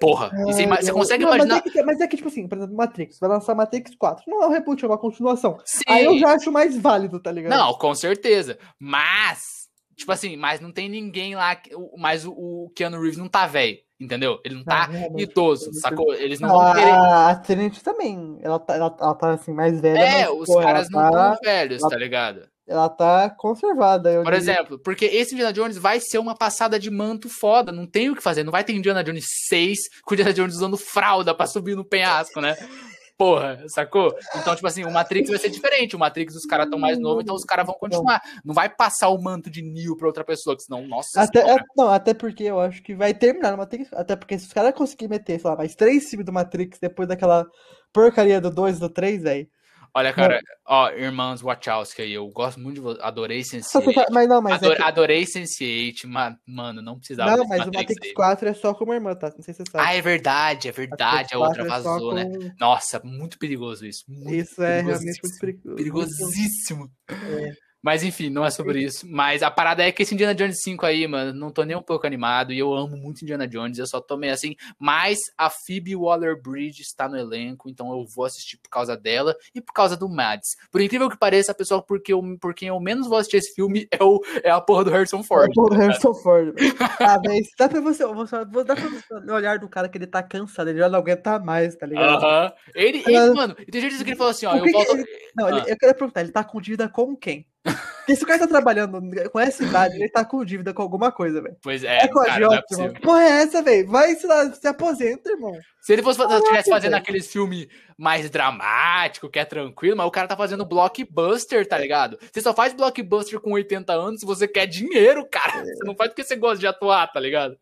[0.00, 0.30] Porra.
[0.44, 1.56] você, você consegue não, imaginar.
[1.56, 4.24] Mas é, que, mas é, que, tipo assim, por exemplo, Matrix, vai lançar Matrix 4.
[4.26, 5.58] Não é um reboot, é uma continuação.
[5.64, 5.82] Sim.
[5.88, 7.58] Aí eu já acho mais válido, tá ligado?
[7.58, 8.58] Não, com certeza.
[8.78, 11.56] Mas, tipo assim, mas não tem ninguém lá.
[11.96, 13.78] Mas o, o Keanu Reeves não tá velho.
[13.98, 14.40] Entendeu?
[14.44, 16.12] Ele não tá não, idoso, sacou?
[16.14, 16.90] Eles não ah, vão querer.
[16.90, 18.38] A Trinity também.
[18.42, 19.98] Ela tá, ela, ela tá assim, mais velha.
[19.98, 22.48] É, mas, os pô, caras não estão tá, velhos, ela, tá ligado?
[22.66, 24.14] Ela tá conservada.
[24.22, 24.38] Por diria.
[24.38, 28.16] exemplo, porque esse Indiana Jones vai ser uma passada de manto foda, não tem o
[28.16, 28.42] que fazer.
[28.42, 32.40] Não vai ter Indiana Jones 6 com Indiana Jones usando fralda pra subir no penhasco,
[32.40, 32.56] né?
[33.16, 34.12] Porra, sacou?
[34.34, 35.94] Então, tipo assim, o Matrix vai ser diferente.
[35.94, 38.20] O Matrix, os caras estão mais novos, então os caras vão continuar.
[38.44, 41.22] Não vai passar o manto de Neo pra outra pessoa, que senão, nossa.
[41.22, 43.92] Até, é, não, até porque eu acho que vai terminar no Matrix.
[43.92, 47.08] Até porque se os caras conseguirem meter, sei lá, mais três filmes do Matrix depois
[47.08, 47.46] daquela
[47.92, 49.48] porcaria do 2 e do 3, velho.
[49.96, 53.00] Olha, cara, ó, irmãs Wachowski aí, eu gosto muito de você.
[53.00, 53.94] Adorei Sense8.
[53.94, 54.82] Tá, mas não, mas Ador, é que...
[54.82, 58.14] Adorei Sense8, mas, mano, não precisava Não, mas Matrix o Matrix aí.
[58.14, 59.32] 4 é só como irmã, tá?
[59.36, 59.84] Não sei se você sabe.
[59.86, 61.32] Ah, é verdade, é verdade.
[61.32, 62.24] A outra é vazou, né?
[62.58, 64.02] Nossa, muito perigoso isso.
[64.08, 65.76] Muito isso é realmente muito perigoso.
[65.76, 66.90] Perigosíssimo.
[67.08, 67.52] É.
[67.84, 69.06] Mas enfim, não é sobre isso.
[69.06, 71.82] Mas a parada é que esse Indiana Jones 5 aí, mano, não tô nem um
[71.82, 72.50] pouco animado.
[72.50, 74.56] E eu amo muito Indiana Jones, eu só tô meio assim.
[74.78, 79.60] Mas a Phoebe Waller-Bridge está no elenco, então eu vou assistir por causa dela e
[79.60, 80.56] por causa do Mads.
[80.72, 83.54] Por incrível que pareça, a pessoa porque eu, por quem eu menos vou assistir esse
[83.54, 85.48] filme é, o, é a porra do Harrison Ford.
[85.48, 86.54] É a porra do Harrison Ford.
[87.00, 90.22] ah, mas dá pra você, você, dá pra você olhar do cara que ele tá
[90.22, 92.24] cansado, ele já não aguenta mais, tá ligado?
[92.24, 92.46] Aham.
[92.46, 92.54] Uh -huh.
[92.74, 94.96] Ele, ele, mano, e tem gente que ele falou assim, ó, eu volto...
[94.96, 95.04] Ele,
[95.36, 95.50] não, ah.
[95.50, 97.46] ele, eu quero perguntar, ele tá com dívida com quem?
[97.64, 99.00] Porque se o cara tá trabalhando
[99.32, 101.56] com essa idade, ele tá com dívida com alguma coisa, velho.
[101.62, 103.88] Pois é, é com a Jota, é Porra, é essa, velho?
[103.88, 104.26] Vai se,
[104.60, 105.52] se aposenta, irmão.
[105.80, 107.02] Se ele fosse tivesse fazendo véio.
[107.02, 112.18] aqueles filmes mais dramático, que é tranquilo, mas o cara tá fazendo blockbuster, tá ligado?
[112.30, 115.60] Você só faz blockbuster com 80 anos se você quer dinheiro, cara.
[115.60, 115.64] É.
[115.64, 117.56] Você não faz porque você gosta de atuar, tá ligado?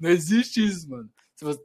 [0.00, 1.08] Não existe isso, mano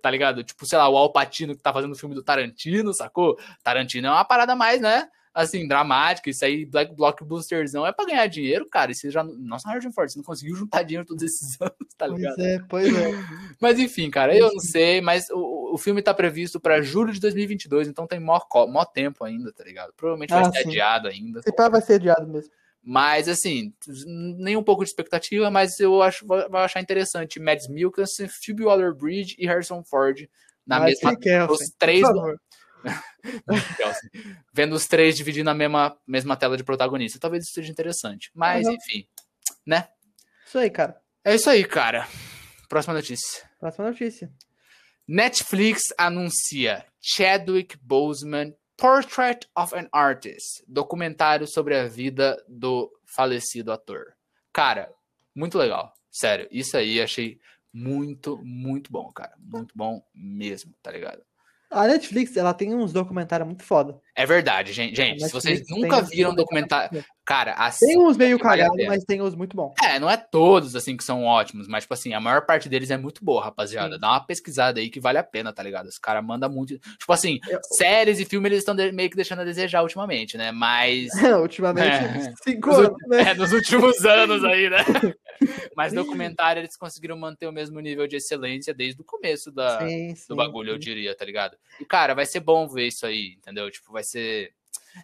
[0.01, 0.43] tá ligado?
[0.43, 3.37] Tipo, sei lá, o Alpatino que tá fazendo o filme do Tarantino, sacou?
[3.63, 5.07] Tarantino é uma parada mais, né?
[5.37, 8.91] Assim, dramática, isso aí, Black Blockbusterzão, é pra ganhar dinheiro, cara.
[8.91, 9.23] Isso já.
[9.23, 12.35] Nossa, Harrison Ford, você não conseguiu juntar dinheiro todos esses anos, tá ligado?
[12.35, 13.11] Pois é, pois é.
[13.61, 17.19] Mas enfim, cara, eu não sei, mas o, o filme tá previsto pra julho de
[17.19, 19.93] 2022, então tem mó, mó tempo ainda, tá ligado?
[19.95, 20.69] Provavelmente ah, vai ser sim.
[20.69, 21.41] adiado ainda.
[21.41, 22.51] Se pá, vai ser adiado mesmo.
[22.83, 23.73] Mas, assim,
[24.37, 27.39] nem um pouco de expectativa, mas eu acho vai achar interessante.
[27.39, 30.27] Mads Mikkelsen, Phoebe Waller-Bridge e Harrison Ford
[30.65, 31.51] na mas mesma...
[31.51, 32.01] Os três...
[34.53, 37.19] Vendo os três dividindo a mesma, mesma tela de protagonista.
[37.19, 38.31] Talvez isso seja interessante.
[38.33, 38.73] Mas, uhum.
[38.73, 39.07] enfim,
[39.65, 39.87] né?
[40.45, 40.99] Isso aí, cara.
[41.23, 42.07] É isso aí, cara.
[42.69, 43.49] Próxima notícia.
[43.59, 44.31] Próxima notícia.
[45.07, 54.13] Netflix anuncia Chadwick Boseman Portrait of an Artist, documentário sobre a vida do falecido ator.
[54.53, 54.93] Cara,
[55.33, 55.91] muito legal.
[56.11, 57.39] Sério, isso aí achei
[57.73, 59.33] muito, muito bom, cara.
[59.39, 61.23] Muito bom mesmo, tá ligado?
[61.69, 64.01] A Netflix, ela tem uns documentários muito foda.
[64.17, 64.95] É verdade, gente.
[64.95, 67.05] Gente, se vocês nunca viram documentário.
[67.23, 67.85] Cara, assim.
[67.85, 69.73] Tem uns meio cagados, mas tem uns muito bons.
[69.83, 72.89] É, não é todos, assim, que são ótimos, mas, tipo assim, a maior parte deles
[72.89, 73.95] é muito boa, rapaziada.
[73.95, 73.99] Sim.
[73.99, 75.87] Dá uma pesquisada aí que vale a pena, tá ligado?
[75.87, 76.79] Os caras mandam muito.
[76.79, 77.59] Tipo assim, Eu...
[77.77, 80.51] séries e filmes eles estão meio que deixando a desejar ultimamente, né?
[80.51, 81.13] Mas.
[81.21, 82.33] É, ultimamente, é.
[82.43, 83.21] cinco anos, né?
[83.21, 84.77] É, nos últimos anos aí, né?
[85.75, 90.15] Mas documentário eles conseguiram manter o mesmo nível de excelência desde o começo da, sim,
[90.15, 91.55] sim, do bagulho, eu diria, tá ligado?
[91.79, 93.69] E, cara, vai ser bom ver isso aí, entendeu?
[93.69, 94.53] Tipo, vai ser.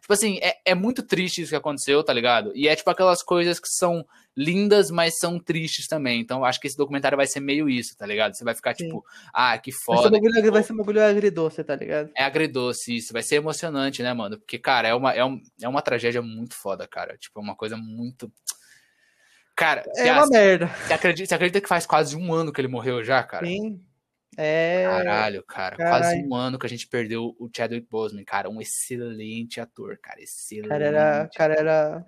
[0.02, 2.52] Tipo assim, é, é muito triste isso que aconteceu, tá ligado?
[2.56, 4.04] E é tipo aquelas coisas que são
[4.36, 6.20] lindas, mas são tristes também.
[6.20, 8.36] Então acho que esse documentário vai ser meio isso, tá ligado?
[8.36, 10.10] Você vai ficar tipo, ah, que foda.
[10.10, 12.12] Vai ser, bagulho, vai ser um bagulho agridoce, tá ligado?
[12.16, 13.14] É agridoce, isso.
[13.14, 14.38] Vai ser emocionante, né, mano?
[14.38, 17.18] Porque, cara, é uma, é, um, é uma tragédia muito foda, cara.
[17.18, 18.32] Tipo, é uma coisa muito.
[19.56, 20.68] Cara, é uma merda.
[20.68, 23.46] Você acredita, você acredita que faz quase um ano que ele morreu já, cara?
[23.46, 23.80] Sim.
[24.38, 24.86] É.
[24.86, 25.78] Caralho, cara.
[25.78, 25.92] Carai.
[25.92, 28.50] Quase um ano que a gente perdeu o Chadwick Boseman, cara.
[28.50, 30.22] Um excelente ator, cara.
[30.22, 30.70] Excelente.
[30.70, 31.30] Cara era.
[31.36, 32.06] Cara era.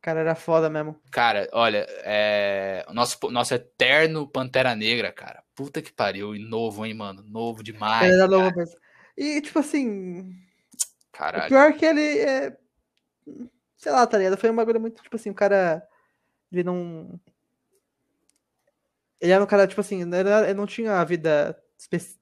[0.00, 0.98] Cara, era foda mesmo.
[1.12, 2.86] Cara, olha, é...
[2.90, 5.42] nosso, nosso eterno Pantera Negra, cara.
[5.54, 6.34] Puta que pariu.
[6.34, 7.22] E novo, hein, mano?
[7.22, 8.04] Novo demais.
[8.04, 8.76] Ele era novo mesmo.
[9.16, 10.34] E, tipo assim.
[11.12, 11.44] Caralho.
[11.44, 12.56] O pior é que ele é.
[13.76, 14.38] Sei lá, tá ligado?
[14.38, 15.86] Foi um bagulho muito, tipo assim, o cara.
[16.50, 17.20] Ele não.
[19.20, 21.56] Ele era um cara, tipo assim, ele não tinha a vida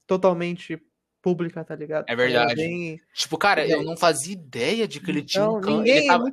[0.07, 0.81] totalmente
[1.23, 2.07] pública, tá ligado?
[2.09, 2.57] É verdade.
[2.57, 2.99] Bem...
[3.15, 5.77] Tipo, cara, eu não fazia ideia de que ele tinha um câncer.
[5.77, 6.31] Ninguém, ele tava...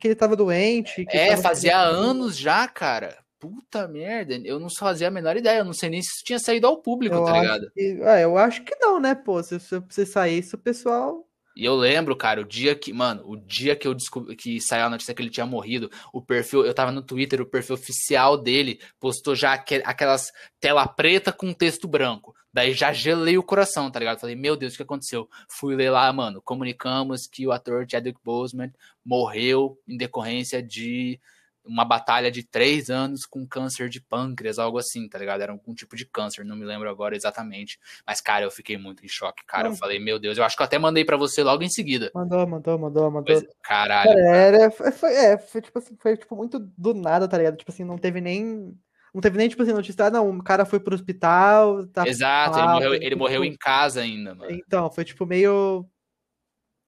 [0.00, 1.06] Que ele tava doente.
[1.08, 3.18] é, tava fazia anos já, cara.
[3.38, 5.58] Puta merda, eu não fazia a menor ideia.
[5.58, 7.70] Eu não sei nem se isso tinha saído ao público, eu tá ligado?
[7.72, 8.00] Que...
[8.02, 9.42] Ah, eu acho que não, né, pô?
[9.42, 13.76] Se você saísse, o pessoal e eu lembro, cara, o dia que, mano, o dia
[13.76, 16.90] que eu descobri que saiu a notícia que ele tinha morrido, o perfil, eu tava
[16.90, 22.34] no Twitter, o perfil oficial dele postou já aquelas tela preta com texto branco.
[22.52, 24.20] Daí já gelei o coração, tá ligado?
[24.20, 25.28] Falei, meu Deus, o que aconteceu?
[25.48, 28.72] Fui ler lá, mano, comunicamos que o ator Chadwick Boseman
[29.04, 31.18] morreu em decorrência de
[31.64, 35.42] uma batalha de três anos com câncer de pâncreas, algo assim, tá ligado?
[35.42, 37.78] Era algum tipo de câncer, não me lembro agora exatamente.
[38.06, 39.68] Mas, cara, eu fiquei muito em choque, cara.
[39.68, 42.10] Eu falei, meu Deus, eu acho que eu até mandei para você logo em seguida.
[42.14, 43.24] Mandou, mandou, mandou, mandou.
[43.24, 44.10] Pois, caralho.
[44.10, 47.56] Cara, era, foi, é, foi, tipo assim, foi tipo muito do nada, tá ligado?
[47.56, 48.76] Tipo assim, não teve nem.
[49.14, 51.86] Não teve nem, tipo assim, notícia, ah, não, o cara foi pro hospital.
[51.88, 54.50] Tá Exato, ele morreu, ele tipo, morreu em casa ainda, mano.
[54.50, 55.86] Então, foi tipo meio.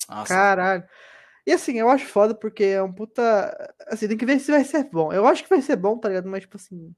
[0.08, 0.34] Nossa.
[0.34, 0.84] Caralho.
[1.46, 3.74] E assim, eu acho foda porque é um puta.
[3.86, 5.12] Assim, tem que ver se vai ser bom.
[5.12, 6.28] Eu acho que vai ser bom, tá ligado?
[6.28, 6.94] Mas, tipo assim.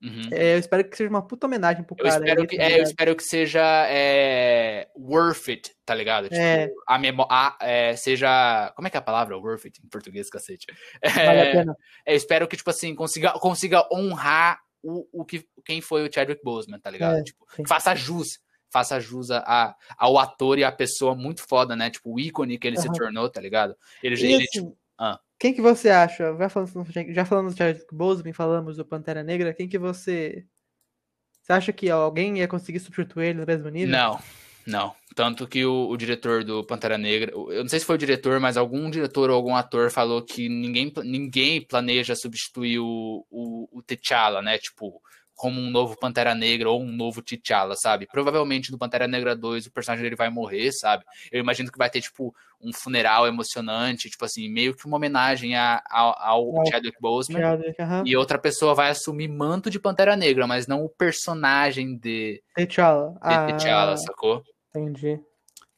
[0.00, 0.28] Uhum.
[0.30, 2.24] É, eu espero que seja uma puta homenagem pro eu cara.
[2.24, 6.24] Espero que, tá é, eu espero que seja é, worth it, tá ligado?
[6.24, 6.70] Tipo, é.
[6.86, 7.56] a memória.
[7.60, 8.72] É, seja.
[8.74, 9.36] Como é que é a palavra?
[9.36, 10.66] Worth it em português, cacete.
[11.02, 11.76] Vale a pena.
[12.06, 16.42] eu espero que, tipo assim, consiga, consiga honrar o, o que, quem foi o Chadwick
[16.42, 17.22] Boseman, tá ligado?
[17.22, 21.90] tipo, faça jus faça jus a, ao ator e a pessoa muito foda, né?
[21.90, 22.82] Tipo, o ícone que ele uhum.
[22.82, 23.76] se tornou, tá ligado?
[24.02, 25.20] Ele, e, ele assim, tipo, ah.
[25.38, 26.36] Quem que você acha?
[26.36, 30.44] Já falando, já falando do Chadwick Boseman, falamos do Pantera Negra, quem que você...
[31.42, 33.96] Você acha que alguém ia conseguir substituir ele no mesmo nível?
[33.96, 34.20] Não,
[34.66, 34.94] não.
[35.14, 38.38] Tanto que o, o, diretor do Pantera Negra, eu não sei se foi o diretor,
[38.38, 43.82] mas algum diretor ou algum ator falou que ninguém, ninguém planeja substituir o, o, o
[43.82, 44.58] T'Challa, né?
[44.58, 45.00] Tipo,
[45.38, 48.08] como um novo Pantera Negra ou um novo T'Challa, sabe?
[48.08, 51.04] Provavelmente no Pantera Negra 2 o personagem dele vai morrer, sabe?
[51.30, 55.54] Eu imagino que vai ter, tipo, um funeral emocionante, tipo assim, meio que uma homenagem
[55.54, 57.40] a, a, ao é, Chadwick Boseman.
[57.40, 58.02] Chadwick, uhum.
[58.04, 63.12] E outra pessoa vai assumir manto de Pantera Negra, mas não o personagem de T'Challa.
[63.12, 64.42] De ah, T'Challa, sacou?
[64.74, 65.20] Entendi.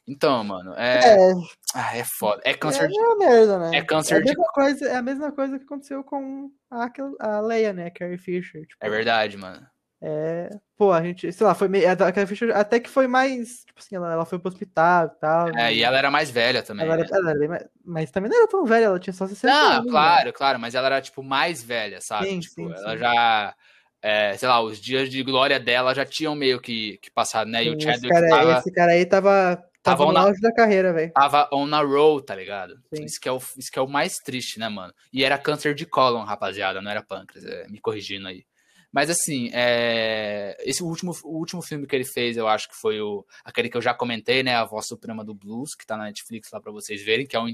[0.07, 1.15] Então, mano, é.
[1.15, 1.33] É,
[1.75, 2.41] ah, é foda.
[2.43, 2.99] É câncer é, de.
[2.99, 3.77] É merda, né?
[3.77, 4.25] É câncer é a de.
[4.27, 7.89] Mesma coisa, é a mesma coisa que aconteceu com a, a Leia, né?
[7.89, 8.65] Carrie Fisher.
[8.65, 9.65] Tipo, é verdade, mano.
[10.03, 10.49] É.
[10.75, 11.87] Pô, a gente, sei lá, foi meio.
[11.87, 13.63] A Carrie Fisher até que foi mais.
[13.65, 15.49] Tipo assim, ela, ela foi pro hospital e tal.
[15.49, 15.75] É, né?
[15.75, 16.85] e ela era mais velha também.
[16.85, 17.09] Ela era, né?
[17.11, 19.85] ela era, mas também não era tão velha, ela tinha só 60 não, anos.
[19.85, 20.31] Não, claro, né?
[20.31, 22.27] claro, mas ela era, tipo, mais velha, sabe?
[22.27, 22.97] Sim, tipo, sim, ela sim.
[22.97, 23.55] já.
[24.03, 27.63] É, sei lá, os dias de glória dela já tinham meio que, que passado, né?
[27.63, 28.57] E o Chadwick esse cara, tava...
[28.57, 31.11] esse cara aí tava, tava, Tava no auge da carreira, velho.
[31.13, 32.75] Tava on a roll, tá ligado?
[32.93, 33.05] Sim.
[33.05, 34.93] Isso que, é o, isso que é o mais triste, né, mano?
[35.11, 38.45] E era câncer de cólon, rapaziada, não era pâncreas, é, me corrigindo aí.
[38.91, 42.99] Mas assim, é, esse último, o último filme que ele fez, eu acho que foi
[42.99, 44.55] o, aquele que eu já comentei, né?
[44.55, 47.39] A Voz Suprema do Blues, que tá na Netflix lá pra vocês verem, que é
[47.39, 47.47] um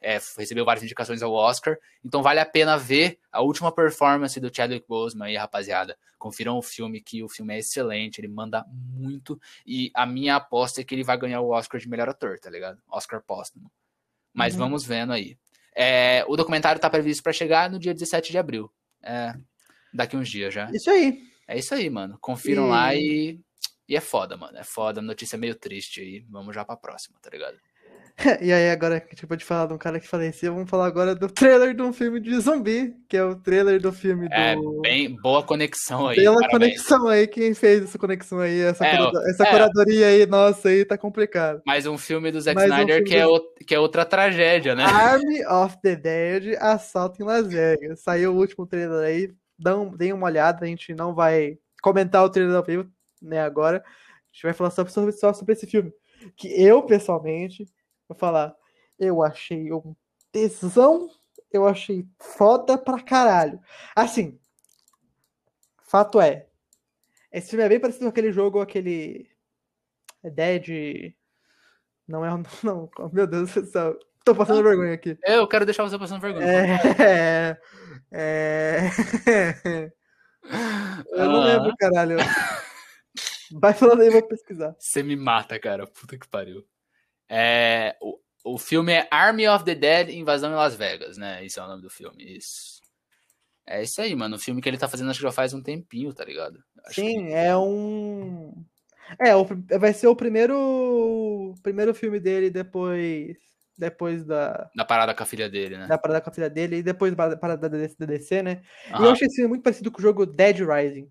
[0.00, 1.78] é, recebeu várias indicações ao Oscar.
[2.04, 5.96] Então vale a pena ver a última performance do Chadwick Boseman aí, rapaziada.
[6.18, 9.40] Confiram o filme, que o filme é excelente, ele manda muito.
[9.66, 12.50] E a minha aposta é que ele vai ganhar o Oscar de melhor ator, tá
[12.50, 12.78] ligado?
[12.90, 13.70] Oscar póstumo.
[14.32, 14.60] Mas Uhum.
[14.60, 15.38] vamos vendo aí.
[15.74, 18.70] É, o documentário tá previsto para chegar no dia 17 de abril.
[19.02, 19.34] É,
[19.94, 20.68] daqui uns dias já.
[20.72, 21.18] Isso aí.
[21.46, 22.18] É isso aí, mano.
[22.20, 23.40] Confiram E- lá e.
[23.88, 24.56] E é foda, mano.
[24.58, 25.02] É foda.
[25.02, 26.24] Notícia meio triste aí.
[26.30, 27.56] Vamos já pra próxima, tá ligado?
[28.40, 31.16] E aí, agora que tipo de falar de um cara que faleceu, vamos falar agora
[31.16, 34.80] do trailer de um filme de zumbi, que é o trailer do filme É, do.
[34.82, 36.14] bem boa conexão aí.
[36.16, 36.52] Pela parabéns.
[36.86, 39.50] conexão aí, quem fez essa conexão aí, essa, É, curado- essa é.
[39.50, 41.60] curadoria aí, nossa, aí tá complicado.
[41.66, 43.80] Mais um filme do Zack Mais um Snyder filme que, é do- o- que é
[43.80, 44.84] outra tragédia, né?
[44.84, 48.00] Army of the Dead, Assalto em Las Vegas.
[48.00, 49.28] Saiu o último trailer aí,
[49.58, 52.90] dão, deem uma olhada, a gente não vai comentar o trailer ao vivo,
[53.20, 53.78] né, agora.
[53.78, 55.92] A gente vai falar só sobre, só sobre esse filme.
[56.36, 57.66] Que eu, pessoalmente,
[58.08, 58.54] vou falar,
[58.98, 59.94] eu achei um
[60.32, 61.10] tesão,
[61.52, 63.60] eu achei foda pra caralho.
[63.94, 64.38] Assim,
[65.82, 66.48] fato é,
[67.32, 69.28] esse filme é bem parecido com aquele jogo, aquele
[70.22, 71.14] Dead...
[72.06, 72.42] Não é o...
[72.62, 73.98] Não, meu Deus do céu.
[74.24, 75.18] Tô passando vergonha aqui.
[75.24, 76.46] Eu quero deixar você passando vergonha.
[76.46, 77.58] É.
[78.16, 78.88] É.
[81.10, 82.16] Eu não Ah, lembro, caralho.
[83.52, 84.74] Vai falando aí, eu vou pesquisar.
[84.78, 85.86] Você me mata, cara.
[85.86, 86.64] Puta que pariu.
[87.28, 91.44] É, o, o filme é Army of the Dead Invasão em Las Vegas, né?
[91.44, 92.36] Esse é o nome do filme.
[92.36, 92.80] Isso.
[93.66, 94.36] É isso aí, mano.
[94.36, 96.58] O filme que ele tá fazendo acho que já faz um tempinho, tá ligado?
[96.86, 98.52] Acho Sim, que- é um.
[99.18, 99.46] É, o,
[99.78, 103.36] vai ser o primeiro primeiro filme dele depois
[103.76, 105.86] depois da da parada com a filha dele, né?
[105.86, 108.62] Da parada com a filha dele e depois da parada da DC, né?
[108.88, 111.10] E eu achei esse muito parecido com o jogo Dead Rising,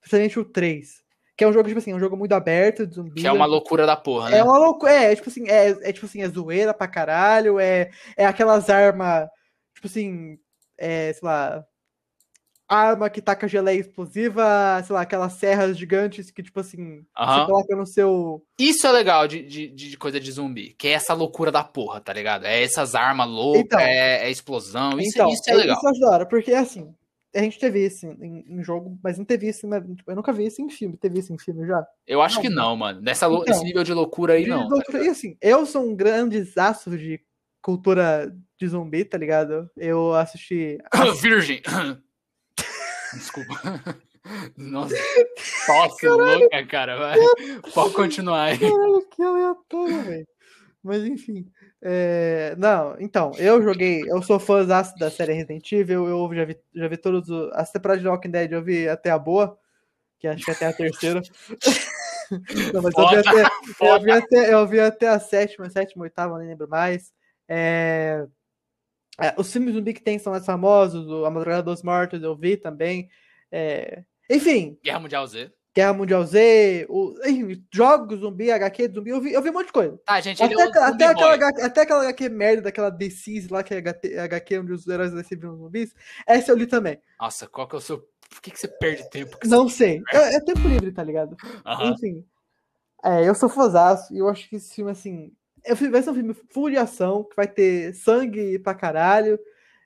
[0.00, 1.02] principalmente o 3.
[1.36, 3.22] Que é um jogo, tipo assim, um jogo muito aberto, de zumbi.
[3.22, 4.38] Que é uma loucura da porra, né?
[4.38, 4.92] É uma loucura.
[4.92, 8.68] É, é, tipo assim, é, é tipo assim, é zoeira pra caralho, é, é aquelas
[8.68, 9.26] armas,
[9.74, 10.38] tipo assim,
[10.76, 11.64] é, sei lá,
[12.74, 17.26] arma que taca geleia explosiva, sei lá, aquelas serras gigantes que, tipo assim, Uhum.
[17.26, 18.42] você coloca no seu.
[18.58, 22.00] Isso é legal de, de, de coisa de zumbi, que é essa loucura da porra,
[22.00, 22.44] tá ligado?
[22.46, 23.80] É essas armas loucas, Então.
[23.80, 25.76] é, é explosão, isso, então, isso é legal.
[25.76, 26.94] Isso eu hora, porque assim,
[27.34, 30.32] a gente teve isso em, em jogo, mas não teve isso, em- tipo, eu nunca
[30.32, 30.96] vi isso em filme.
[30.96, 31.82] Teve isso em filme já?
[32.06, 33.00] Eu acho Não, que não, mano.
[33.00, 34.68] Nessa, Então, nesse nível de loucura aí, não.
[34.68, 37.20] tá loucura- e assim, eu sou um grande aço de
[37.62, 39.70] cultura de zumbi, tá ligado?
[39.76, 40.78] Eu assisti.
[41.22, 41.62] Virgem.
[43.14, 43.54] Desculpa.
[44.56, 44.94] Nossa,
[45.66, 46.96] tosse louca, cara.
[46.96, 47.18] Vai.
[47.74, 48.58] Pode continuar aí.
[48.58, 50.28] Caralho, que aleatório, velho.
[50.82, 51.46] Mas enfim.
[51.82, 54.02] é, Não, então, eu joguei.
[54.08, 56.06] Eu sou fãzaço da série Resident Evil.
[56.06, 58.52] Eu já vi, já vi todas os- as temporadas de Walking Dead.
[58.52, 59.58] Eu vi até a boa,
[60.18, 61.20] que acho que até a terceira.
[62.72, 64.04] Não, mas eu vi, Foda, até, eu, foda.
[64.04, 67.12] vi até, eu vi até a sétima, sétima, oitava, nem lembro mais.
[67.48, 68.24] É,
[69.22, 71.08] é, os filmes zumbi que tem são mais famosos.
[71.08, 73.08] O A Madrugada dos Mortos eu vi também.
[73.50, 75.52] É, Enfim, Guerra Mundial Z.
[75.74, 79.54] Guerra Mundial Z, o, enfim, jogos zumbi, HQ de zumbi, eu vi, eu vi um
[79.54, 79.98] monte de coisa.
[80.04, 81.34] Tá, gente, ele Até, é um até, aquela.
[81.34, 85.12] HQ até aquela HQ merda daquela DCs lá, que é HT HQ onde os heróis
[85.12, 85.94] da viram zumbis,
[86.26, 87.00] essa eu li também.
[87.18, 87.98] Nossa, qual que é o seu...
[88.28, 90.02] Por que, que você perde tempo Não sei.
[90.12, 91.36] É, é tempo livre, tá ligado?
[91.84, 92.24] Enfim.
[93.04, 95.32] É, eu sou fãzaço e eu acho que esse filme, assim.
[95.64, 99.38] É Vai ser um filme full de ação, que vai ter sangue pra caralho.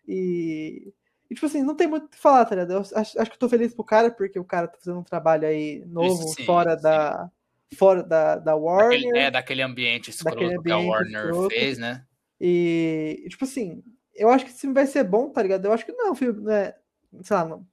[0.06, 0.92] E.
[1.30, 2.72] e, tipo assim, não tem muito o que falar, tá ligado?
[2.72, 5.04] Eu acho, acho que eu tô feliz pro cara, porque o cara tá fazendo um
[5.04, 6.82] trabalho aí novo, sim, fora sim.
[6.82, 7.30] da.
[7.74, 9.02] Fora da, da Warner.
[9.02, 11.48] Daquele, é, daquele ambiente escroto Daquele que a ambiente Warner escroto.
[11.50, 12.04] fez, né?
[12.40, 13.82] E, e, tipo assim,
[14.14, 15.64] eu acho que esse filme vai ser bom, tá ligado?
[15.64, 16.74] Eu acho que não é um filme, né?
[17.22, 17.66] Sei lá, não.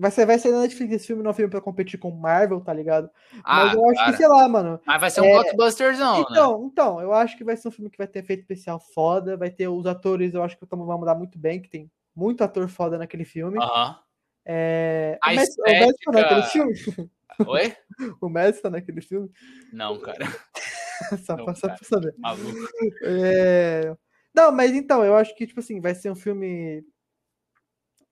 [0.00, 2.10] Vai ser, vai ser na Netflix esse filme, não é um filme pra competir com
[2.10, 3.10] Marvel, tá ligado?
[3.44, 4.10] Ah, Mas eu acho cara.
[4.10, 4.80] que, sei lá, mano.
[4.86, 6.24] Mas vai ser um É, blockbusterzão, né?
[6.30, 9.36] Então, então, eu acho que vai ser um filme que vai ter efeito especial foda,
[9.36, 12.66] vai ter os atores, eu acho que vão mudar muito bem, que tem muito ator
[12.68, 13.58] foda naquele filme.
[13.58, 13.98] Aham.
[14.46, 15.18] É...
[15.22, 17.10] A o, Messi, o Messi tá naquele filme?
[17.46, 17.76] Oi?
[18.22, 19.30] O Messi tá naquele filme?
[19.70, 20.24] Não, cara.
[21.26, 21.78] só, Não, pra, só cara.
[21.78, 22.14] pra saber.
[22.16, 22.56] Maluco.
[23.02, 23.94] É...
[24.34, 26.82] Não, mas então, eu acho que, tipo assim, vai ser um filme.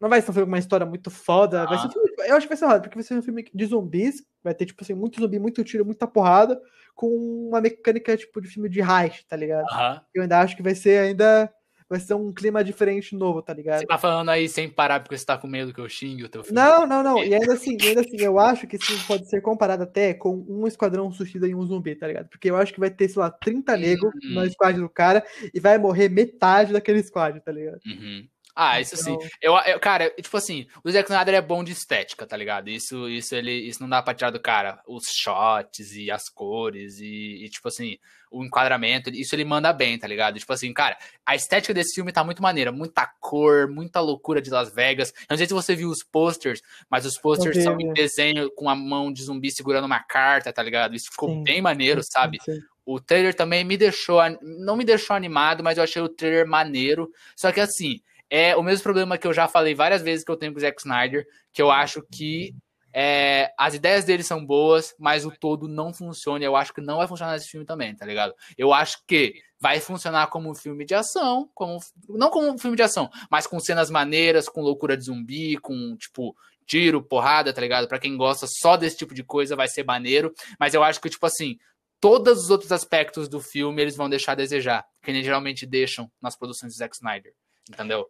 [0.00, 1.66] Não vai ser um filme com uma história muito foda.
[1.66, 1.92] Vai ser um Ah.
[1.92, 2.08] filme...
[2.28, 4.22] Eu acho que vai ser errado, porque vai ser um filme de zumbis.
[4.42, 6.60] Vai ter, tipo assim, muito zumbi, muito tiro, muita porrada,
[6.94, 7.08] com
[7.48, 9.64] uma mecânica, tipo, de filme de heist, tá ligado?
[9.70, 10.00] Aham.
[10.14, 11.52] Eu ainda acho que vai ser ainda.
[11.90, 13.78] Vai ser um clima diferente novo, tá ligado?
[13.80, 16.28] Você tá falando aí sem parar porque você tá com medo que eu xingue o
[16.28, 16.54] teu filho.
[16.54, 17.24] Não, não, não.
[17.24, 20.66] E ainda assim, ainda assim, eu acho que filme pode ser comparado até com um
[20.66, 22.28] esquadrão suicida em um zumbi, tá ligado?
[22.28, 24.34] Porque eu acho que vai ter, sei lá, 30 negros Hum.
[24.34, 27.80] no squad do cara e vai morrer metade daquele squad, tá ligado?
[27.86, 28.28] Uhum.
[28.60, 29.12] Ah, isso sim.
[29.12, 32.68] Então- Eu, eu, cara, tipo assim, o Zack Snyder é bom de estética, tá ligado?
[32.68, 34.82] Isso, isso ele, isso não dá pra tirar do cara.
[34.84, 37.96] Os shots e as cores e, e, tipo assim,
[38.32, 40.40] o enquadramento, isso ele manda bem, tá ligado?
[40.40, 44.50] Tipo assim, cara, a estética desse filme tá muito maneira, muita cor, muita loucura de
[44.50, 45.10] Las Vegas.
[45.20, 48.68] Eu não sei se você viu os posters, mas os posters são em desenho com
[48.68, 50.96] a mão de zumbi segurando uma carta, tá ligado?
[50.96, 51.44] Isso ficou Sim.
[51.44, 52.38] bem maneiro, sabe?
[52.44, 52.58] Sim.
[52.84, 57.12] O trailer também me deixou, não me deixou animado, mas eu achei o trailer maneiro.
[57.36, 60.36] Só que assim, é o mesmo problema que eu já falei várias vezes que eu
[60.36, 62.54] tenho com o Zack Snyder, que eu acho que
[62.92, 66.44] é, as ideias dele são boas, mas o todo não funciona.
[66.44, 68.34] Eu acho que não vai funcionar nesse filme também, tá ligado?
[68.56, 72.76] Eu acho que vai funcionar como um filme de ação, como não como um filme
[72.76, 76.34] de ação, mas com cenas maneiras, com loucura de zumbi, com tipo
[76.66, 77.88] tiro, porrada, tá ligado?
[77.88, 80.32] Pra quem gosta só desse tipo de coisa, vai ser maneiro.
[80.58, 81.56] Mas eu acho que tipo assim,
[82.00, 86.10] todos os outros aspectos do filme eles vão deixar a desejar, que eles geralmente deixam
[86.20, 87.32] nas produções de Zack Snyder,
[87.70, 88.06] entendeu?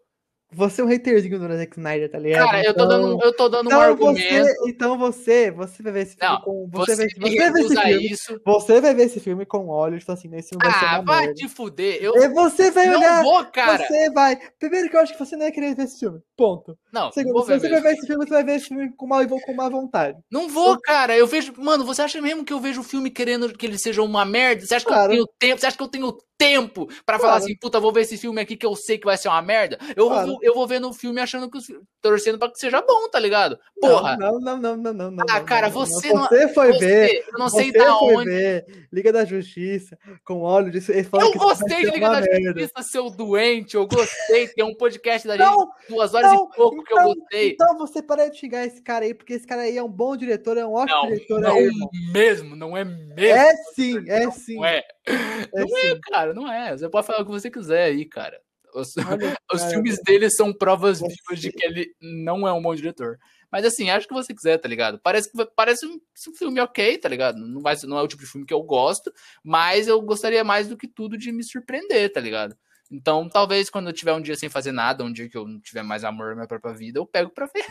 [0.50, 2.46] Você é um haterzinho do Zack Snyder, tá ligado?
[2.46, 4.18] Cara, eu tô Então- dando, eu tô dando um então argumento.
[4.18, 6.68] você, então você, você vai ver esse filme Não, com.
[6.72, 8.06] Você, Você, vai, você vai ver esse filme.
[8.10, 8.40] isso.
[8.46, 11.04] Você vai ver esse filme com olhos, tipo assim, esse filme vai ser Ah, uma
[11.04, 11.34] vai merda.
[11.34, 11.98] te fuder.
[12.02, 13.22] Eu E você vai não olhar.
[13.22, 13.86] vou, cara.
[13.86, 14.38] Você vai.
[14.58, 16.18] Primeiro que eu acho que você não ia querer ver esse filme.
[16.34, 16.78] Ponto.
[16.90, 19.06] Não, Segundo, vou se você vai ver esse filme, você vai ver esse filme com
[19.06, 20.16] má, com má vontade.
[20.30, 21.14] Não vou, cara.
[21.14, 21.52] Eu vejo.
[21.58, 24.64] Mano, você acha mesmo que eu vejo o filme querendo que ele seja uma merda?
[24.64, 25.12] Você acha Claro.
[25.12, 25.60] que eu tenho tempo?
[25.60, 28.56] Você acha que eu tenho tempo pra falar assim, puta, vou ver esse filme aqui
[28.56, 29.78] que eu sei que vai ser uma merda.
[29.96, 31.58] Eu, vou, eu vou ver no filme achando que
[32.00, 33.58] torcendo pra que seja bom, tá ligado?
[33.80, 34.16] Porra.
[34.16, 35.10] Não, não, não, não, não.
[35.10, 36.26] não ah, cara, você não.
[36.26, 37.24] Você foi você, ver.
[37.32, 38.24] Eu não sei da onde.
[38.24, 40.78] Ver Liga da Justiça com óleo de.
[40.78, 42.60] Eu gostei de Liga da merda.
[42.60, 43.74] Justiça, seu doente.
[43.74, 44.48] Eu gostei.
[44.48, 47.50] Tem um podcast da gente duas horas não, e pouco então, que eu então, gostei.
[47.50, 50.16] Então você para de xingar esse cara aí, porque esse cara aí é um bom
[50.16, 51.40] diretor, é um ótimo não, diretor.
[51.40, 51.70] Não, aí,
[52.12, 53.18] mesmo, não é mesmo.
[53.18, 54.56] É sim, é sim.
[54.56, 54.82] Não é.
[55.54, 56.76] É não é, cara, não é.
[56.76, 58.40] Você pode falar o que você quiser aí, cara.
[58.74, 62.60] Os, Olha, os cara, filmes dele são provas vivas de que ele não é um
[62.60, 63.18] bom diretor.
[63.50, 65.00] Mas assim, acho que você quiser, tá ligado?
[65.02, 67.38] Parece, parece um, um, filme ok, tá ligado?
[67.38, 70.68] Não, vai, não é o tipo de filme que eu gosto, mas eu gostaria mais
[70.68, 72.56] do que tudo de me surpreender, tá ligado?
[72.90, 75.60] Então, talvez quando eu tiver um dia sem fazer nada, um dia que eu não
[75.60, 77.64] tiver mais amor na minha própria vida, eu pego pra ver.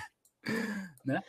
[1.06, 1.22] né?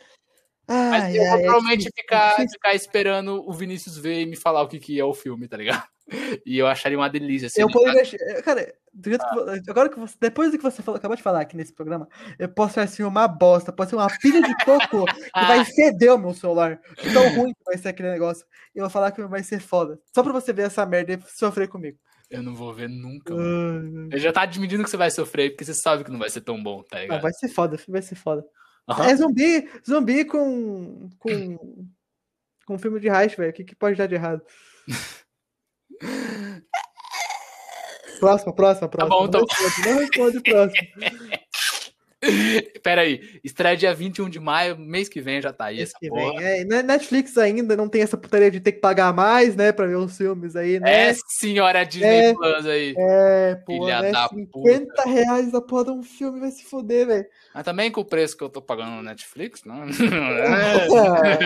[0.71, 4.35] Ai, Mas eu vou ai, provavelmente é ficar, ficar esperando o Vinícius ver e me
[4.35, 5.83] falar o que, que é o filme, tá ligado?
[6.43, 7.45] E eu acharia uma delícia.
[7.45, 8.03] Assim, eu poderia.
[8.41, 8.73] Cara,
[9.21, 9.59] ah.
[9.63, 10.15] que, agora que você.
[10.19, 12.09] Depois do que você falou, acabou de falar aqui nesse programa,
[12.39, 16.15] eu posso ser assim uma bosta, pode ser uma pilha de coco que vai feder
[16.15, 16.81] o meu celular.
[17.13, 18.43] Tão ruim que vai ser aquele negócio.
[18.73, 19.99] E eu vou falar que vai ser foda.
[20.11, 21.99] Só pra você ver essa merda e sofrer comigo.
[22.27, 23.35] Eu não vou ver nunca.
[23.35, 24.09] Uh...
[24.11, 26.41] Eu já tá admitindo que você vai sofrer, porque você sabe que não vai ser
[26.41, 27.17] tão bom, tá ligado?
[27.17, 28.43] Não, vai ser foda, vai ser foda.
[28.89, 29.03] Uhum.
[29.03, 31.09] É zumbi, zumbi com.
[31.19, 31.87] com.
[32.65, 33.51] com filme de heist, velho.
[33.51, 34.41] O que, que pode dar de errado?
[38.19, 38.89] próxima, próxima, próxima.
[38.89, 39.41] Tá bom, então.
[39.41, 40.87] Não responde, não responde próximo.
[42.83, 45.77] Pera aí, estreia dia 21 de maio, mês que vem já tá aí.
[45.77, 46.39] Mês que porra.
[46.39, 46.61] vem.
[46.61, 49.95] É, Netflix ainda não tem essa putaria de ter que pagar mais, né, pra ver
[49.95, 51.09] os filmes aí, né?
[51.09, 52.93] É, senhora Disney é, Plus aí.
[52.97, 55.09] É, pô, né, da 50 puta.
[55.09, 57.25] reais a porra de um filme vai se foder, velho.
[57.53, 59.85] Mas também com o preço que eu tô pagando no Netflix, não.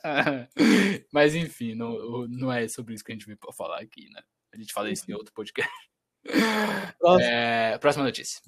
[1.12, 4.20] Mas enfim, não, não é sobre isso que a gente veio pra falar aqui, né?
[4.52, 5.70] A gente fala isso em outro podcast.
[6.98, 8.40] Próxima, é, próxima notícia.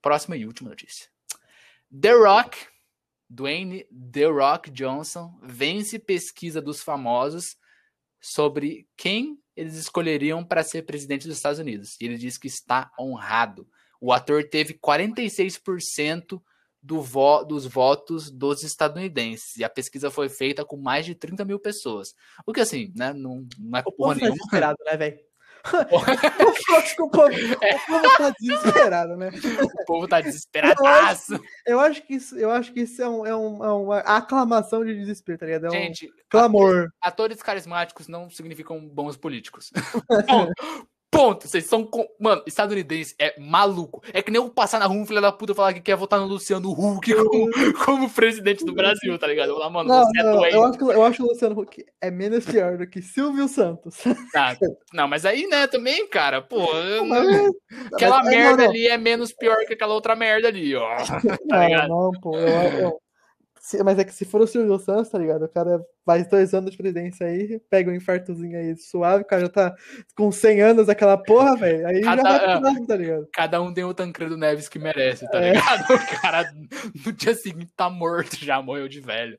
[0.00, 1.11] Próxima e última notícia.
[2.00, 2.56] The Rock,
[3.28, 7.56] Dwayne The Rock Johnson, vence pesquisa dos famosos
[8.20, 11.96] sobre quem eles escolheriam para ser presidente dos Estados Unidos.
[12.00, 13.68] E ele diz que está honrado.
[14.00, 16.40] O ator teve 46%
[16.82, 19.56] do vo dos votos dos estadunidenses.
[19.56, 22.14] E a pesquisa foi feita com mais de 30 mil pessoas.
[22.46, 24.36] O que, assim, né, não, não é porra nenhuma.
[24.84, 25.31] Né, velho?
[25.90, 29.30] Eu acho que o povo, o povo tá desesperado, né?
[29.62, 31.34] O povo tá desesperadaço.
[31.34, 33.72] Eu acho, eu acho que isso, eu acho que isso é, um, é, um, é
[33.72, 35.66] uma aclamação de desespero, tá ligado?
[35.66, 36.72] É um Gente, clamor.
[36.72, 39.70] Atores, atores carismáticos não significam bons políticos.
[41.12, 41.46] Ponto.
[41.46, 41.84] Vocês são.
[41.84, 42.08] Com...
[42.18, 44.02] Mano, estadunidense é maluco.
[44.14, 46.18] É que nem eu passar na rua um filho da puta falar que quer votar
[46.18, 49.50] no Luciano Huck como, como presidente do Brasil, tá ligado?
[49.50, 51.84] Eu falar, mano, não, você é não, é eu, acho, eu acho o Luciano Huck
[52.00, 53.98] é menos pior do que Silvio Santos.
[54.32, 54.56] Tá.
[54.94, 56.72] Não, mas aí, né, também, cara, pô.
[57.04, 57.50] Não...
[57.92, 60.96] aquela mas, merda não, ali é menos pior que aquela outra merda ali, ó.
[61.46, 61.88] Tá ligado?
[61.88, 62.38] Não, pô.
[62.38, 63.00] Eu, eu,
[63.84, 65.44] mas é que se for o Silvio Santos, tá ligado?
[65.44, 69.42] O cara faz dois anos de presidência aí, pega um infartozinho aí suave, o cara
[69.42, 69.74] já tá
[70.16, 71.86] com 100 anos aquela porra, velho.
[71.86, 73.28] Aí cada, já vai pro tá ligado?
[73.32, 75.52] Cada um tem o Tancredo Neves que merece, tá é.
[75.52, 75.94] ligado?
[75.94, 76.52] O cara
[77.04, 79.38] no dia seguinte tá morto, já morreu de velho.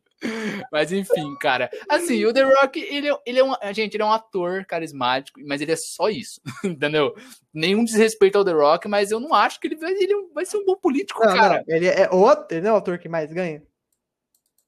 [0.71, 1.69] Mas enfim, cara.
[1.89, 3.53] Assim, o The Rock, ele, é, ele é um.
[3.74, 7.13] Gente, ele é um ator carismático, mas ele é só isso, entendeu?
[7.53, 10.57] Nenhum desrespeito ao The Rock, mas eu não acho que ele vai, ele vai ser
[10.57, 11.63] um bom político, não, cara.
[11.67, 13.61] Não, ele é o, ele é o ator que mais ganha?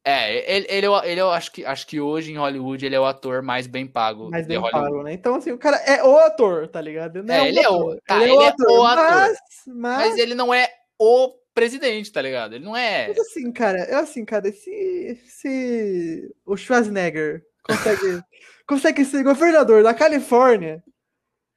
[0.07, 3.05] É, ele, ele, ele, eu acho que, acho que hoje em Hollywood ele é o
[3.05, 4.29] ator mais bem pago.
[4.29, 5.13] Mais bem pago, né?
[5.13, 7.23] Então, assim, o cara é o ator, tá ligado?
[7.23, 9.03] Não é, ele, é o, tá, ele, é o, ele ator, é o ator.
[9.03, 10.09] Mas, mas...
[10.09, 12.53] mas, ele não é o presidente, tá ligado?
[12.53, 13.07] Ele não é.
[13.07, 18.21] Mas assim, cara, é assim, cara, se, se o Schwarzenegger consegue,
[18.67, 20.83] consegue ser governador da Califórnia.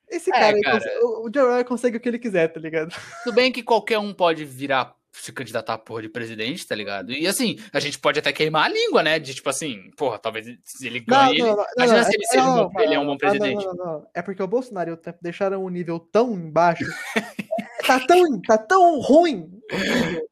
[0.09, 0.79] Esse é, cara, cara...
[0.79, 2.95] Consegue, o Joe consegue o que ele quiser, tá ligado?
[3.25, 7.13] Tudo bem que qualquer um pode virar se candidatar a porra de presidente, tá ligado?
[7.13, 9.19] E assim, a gente pode até queimar a língua, né?
[9.19, 10.47] De tipo assim, porra, talvez
[10.81, 11.39] ele ganhe.
[11.39, 13.65] Não, não, não, imagina se ele, é, seja um, ele é um bom presidente.
[13.65, 16.85] Não, não, não, É porque o Bolsonaro e o Trump deixaram um nível tão embaixo.
[17.87, 19.51] tá tão, tá tão ruim.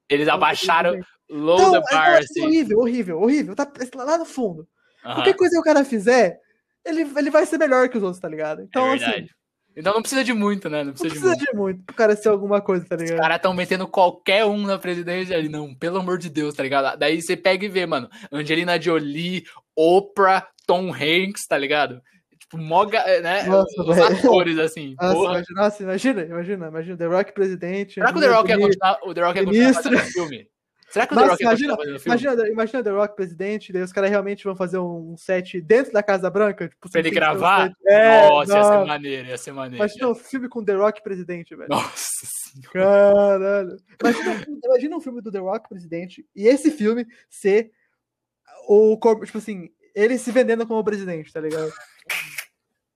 [0.09, 2.43] Eles abaixaram low então, the bar, é, assim.
[2.43, 3.57] Horrível, horrível, horrível.
[3.57, 4.63] Tá lá no fundo.
[5.05, 5.15] Uh -huh.
[5.15, 6.39] Qualquer coisa que o cara fizer,
[6.85, 8.63] ele, ele vai ser melhor que os outros, tá ligado?
[8.63, 9.27] Então, é assim.
[9.77, 10.83] Então não precisa de muito, né?
[10.83, 11.53] Não precisa, não precisa de, muito.
[11.53, 13.15] de muito pro cara ser alguma coisa, tá ligado?
[13.15, 16.63] Os caras tão metendo qualquer um na presidência ali, não, pelo amor de Deus, tá
[16.63, 16.99] ligado?
[16.99, 19.45] Daí você pega e vê, mano, Angelina Jolie,
[19.77, 22.01] Oprah, Tom Hanks, tá ligado?
[22.39, 23.43] Tipo, moga, né?
[23.43, 24.95] Nossa, Os atores, assim.
[24.99, 27.95] Nossa imagina, imagina, imagina, imagina, The Rock presidente.
[27.95, 30.49] Será que o The Rock ia continuar, o The Rock ia continuar fazendo filme?
[30.89, 31.77] Será que o Nossa, The Rock imagina,
[32.07, 36.03] imagina, imagina The Rock presidente, daí os caras realmente vão fazer um set dentro da
[36.03, 36.69] Casa Branca.
[36.69, 37.65] Tipo, Pra ele um gravar?
[37.69, 37.77] set.
[37.87, 39.77] É, Nossa, ia ser maneiro, ia ser maneiro.
[39.85, 41.69] Imagina um filme com The Rock presidente, velho.
[41.69, 42.71] Nossa senhora.
[42.73, 43.77] Caralho.
[44.01, 47.73] Imagina, um filme- imagina um filme do The Rock presidente e esse filme ser
[48.69, 51.73] o corpo, tipo assim, ele se vendendo como presidente, tá ligado?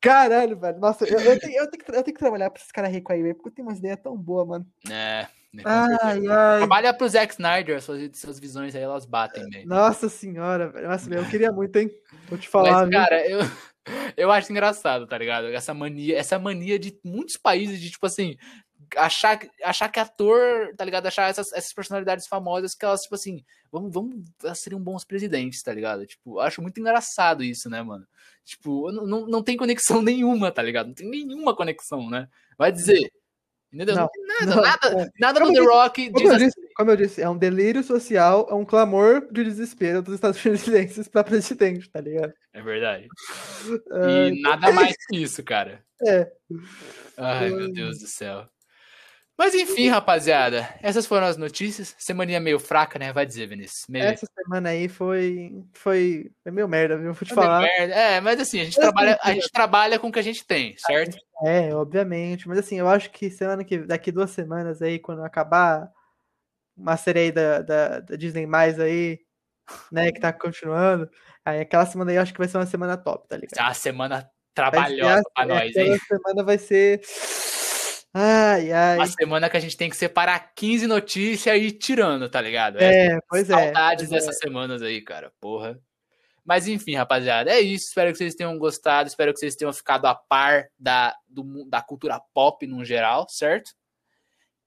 [0.01, 0.79] Caralho, velho.
[0.79, 3.15] Nossa, eu, eu tenho, eu, tenho que, eu tenho que trabalhar pra esses caras ricos
[3.15, 4.67] aí, velho, porque eu tenho umas ideias tão boas, mano.
[4.91, 5.63] É, né.
[5.67, 6.59] Ai, ai.
[6.59, 9.45] Trabalha pro Zack Snyder, as suas, suas visões aí, elas batem.
[9.67, 10.89] Nossa senhora, velho.
[10.89, 11.91] Nossa, eu queria muito, hein?
[12.29, 13.41] Vou te falar, Mas, cara, eu,
[14.17, 15.47] eu acho engraçado, tá ligado?
[15.49, 18.37] Essa mania, essa mania de muitos países de, tipo assim,
[18.97, 21.07] achar, que- achar que ator, tá ligado?
[21.07, 25.63] Achar essas, essas personalidades famosas que elas, tipo assim, vamos, vamos, elas seriam bons presidentes,
[25.63, 26.07] tá ligado?
[26.07, 28.07] Tipo, acho muito engraçado isso, né, mano?
[28.45, 30.89] Tipo, não, não tem conexão nenhuma, tá ligado?
[30.89, 32.29] Não tem nenhuma conexão, né?
[32.57, 33.11] Vai dizer.
[33.73, 33.95] Entendeu?
[33.95, 34.09] Não,
[34.41, 35.11] Não, nada, não, nada, é.
[35.21, 36.45] nada Como no The disse- Rock Como diz eu, assim.
[36.47, 41.07] disse, como eu disse, é um delírio social, é um clamor de desespero dos estadunidenses
[41.09, 42.33] pra presidente, tá ligado?
[42.53, 43.07] É verdade.
[43.93, 45.83] É, E nada mais que isso, cara.
[46.05, 46.31] É.
[47.17, 48.49] Ai, meu Deus do céu.
[49.41, 51.95] Mas enfim, rapaziada, essas foram as notícias.
[51.97, 53.11] Semaninha meio fraca, né?
[53.11, 53.87] Vai dizer, Vinícius.
[53.89, 57.15] Meio, Essa semana aí foi, foi, foi meio merda, viu?
[57.15, 57.65] Vou te falar.
[57.65, 60.77] É, mas assim, a gente, trabalha, a gente trabalha com o que a gente tem,
[60.77, 61.17] certo?
[61.43, 62.47] É, obviamente.
[62.47, 65.91] Mas assim, eu acho que semana que daqui duas semanas aí, quando acabar
[66.77, 69.21] uma série aí da, da, da Disney mais aí,
[69.91, 71.09] né, que tá continuando,
[71.47, 73.59] aí aquela semana aí eu acho que vai ser uma semana top, tá ligado?
[73.59, 75.99] É uma semana trabalhosa pra nós, aquela hein?
[76.07, 77.01] semana vai ser.
[78.13, 78.97] Ai, ai.
[78.97, 82.79] Uma semana que a gente tem que separar 15 notícias e ir tirando, tá ligado?
[82.81, 83.55] É, É, pois é.
[83.55, 84.15] Saudades é.
[84.15, 85.33] dessas semanas aí, cara.
[85.41, 85.79] Porra.
[86.45, 87.87] Mas enfim, rapaziada, é isso.
[87.89, 89.09] Espero que vocês tenham gostado.
[89.09, 93.71] Espero que vocês tenham ficado a par da, do da cultura pop no geral, certo?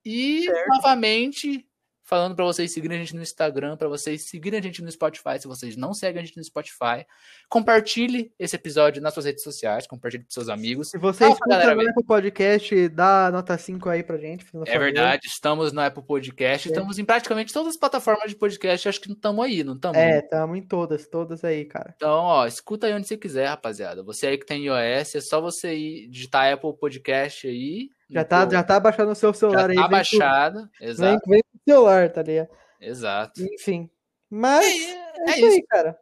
[0.04, 0.68] E, Certo.
[0.68, 1.66] novamente,
[2.04, 5.38] falando pra vocês seguirem a gente no Instagram, pra vocês seguirem a gente no Spotify,
[5.40, 7.06] se vocês não seguem a gente no Spotify.
[7.48, 10.90] Compartilhe esse episódio nas suas redes sociais, compartilhe com seus amigos.
[10.90, 14.44] Se você Fala pra galera escuta no Apple Podcast, dá nota 5 aí pra gente.
[14.44, 14.66] É favor.
[14.78, 16.72] verdade, estamos no Apple Podcast, É.
[16.72, 19.96] estamos em praticamente todas as plataformas de podcast, acho que não estamos aí, não estamos?
[19.98, 21.94] É, tamo em todas, todas aí, cara.
[21.96, 24.02] Então, ó, escuta aí onde você quiser, rapaziada.
[24.02, 27.90] Você aí que tem iOS, é só você ir digitar Apple Podcast aí.
[28.10, 29.76] Já no tá, teu- já tá baixando o seu já celular aí.
[29.76, 30.70] tá vem pro- baixado.
[30.78, 32.48] Vem, Exato, vem pro celular, tá ligado?
[32.80, 33.42] exato.
[33.42, 33.90] Enfim.
[34.30, 35.56] Mas É, é, é isso isso.
[35.56, 35.98] aí, cara.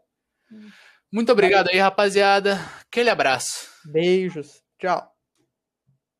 [1.12, 2.58] Muito obrigado aí, rapaziada.
[2.80, 3.68] Aquele abraço.
[3.84, 4.62] Beijos.
[4.78, 5.11] Tchau.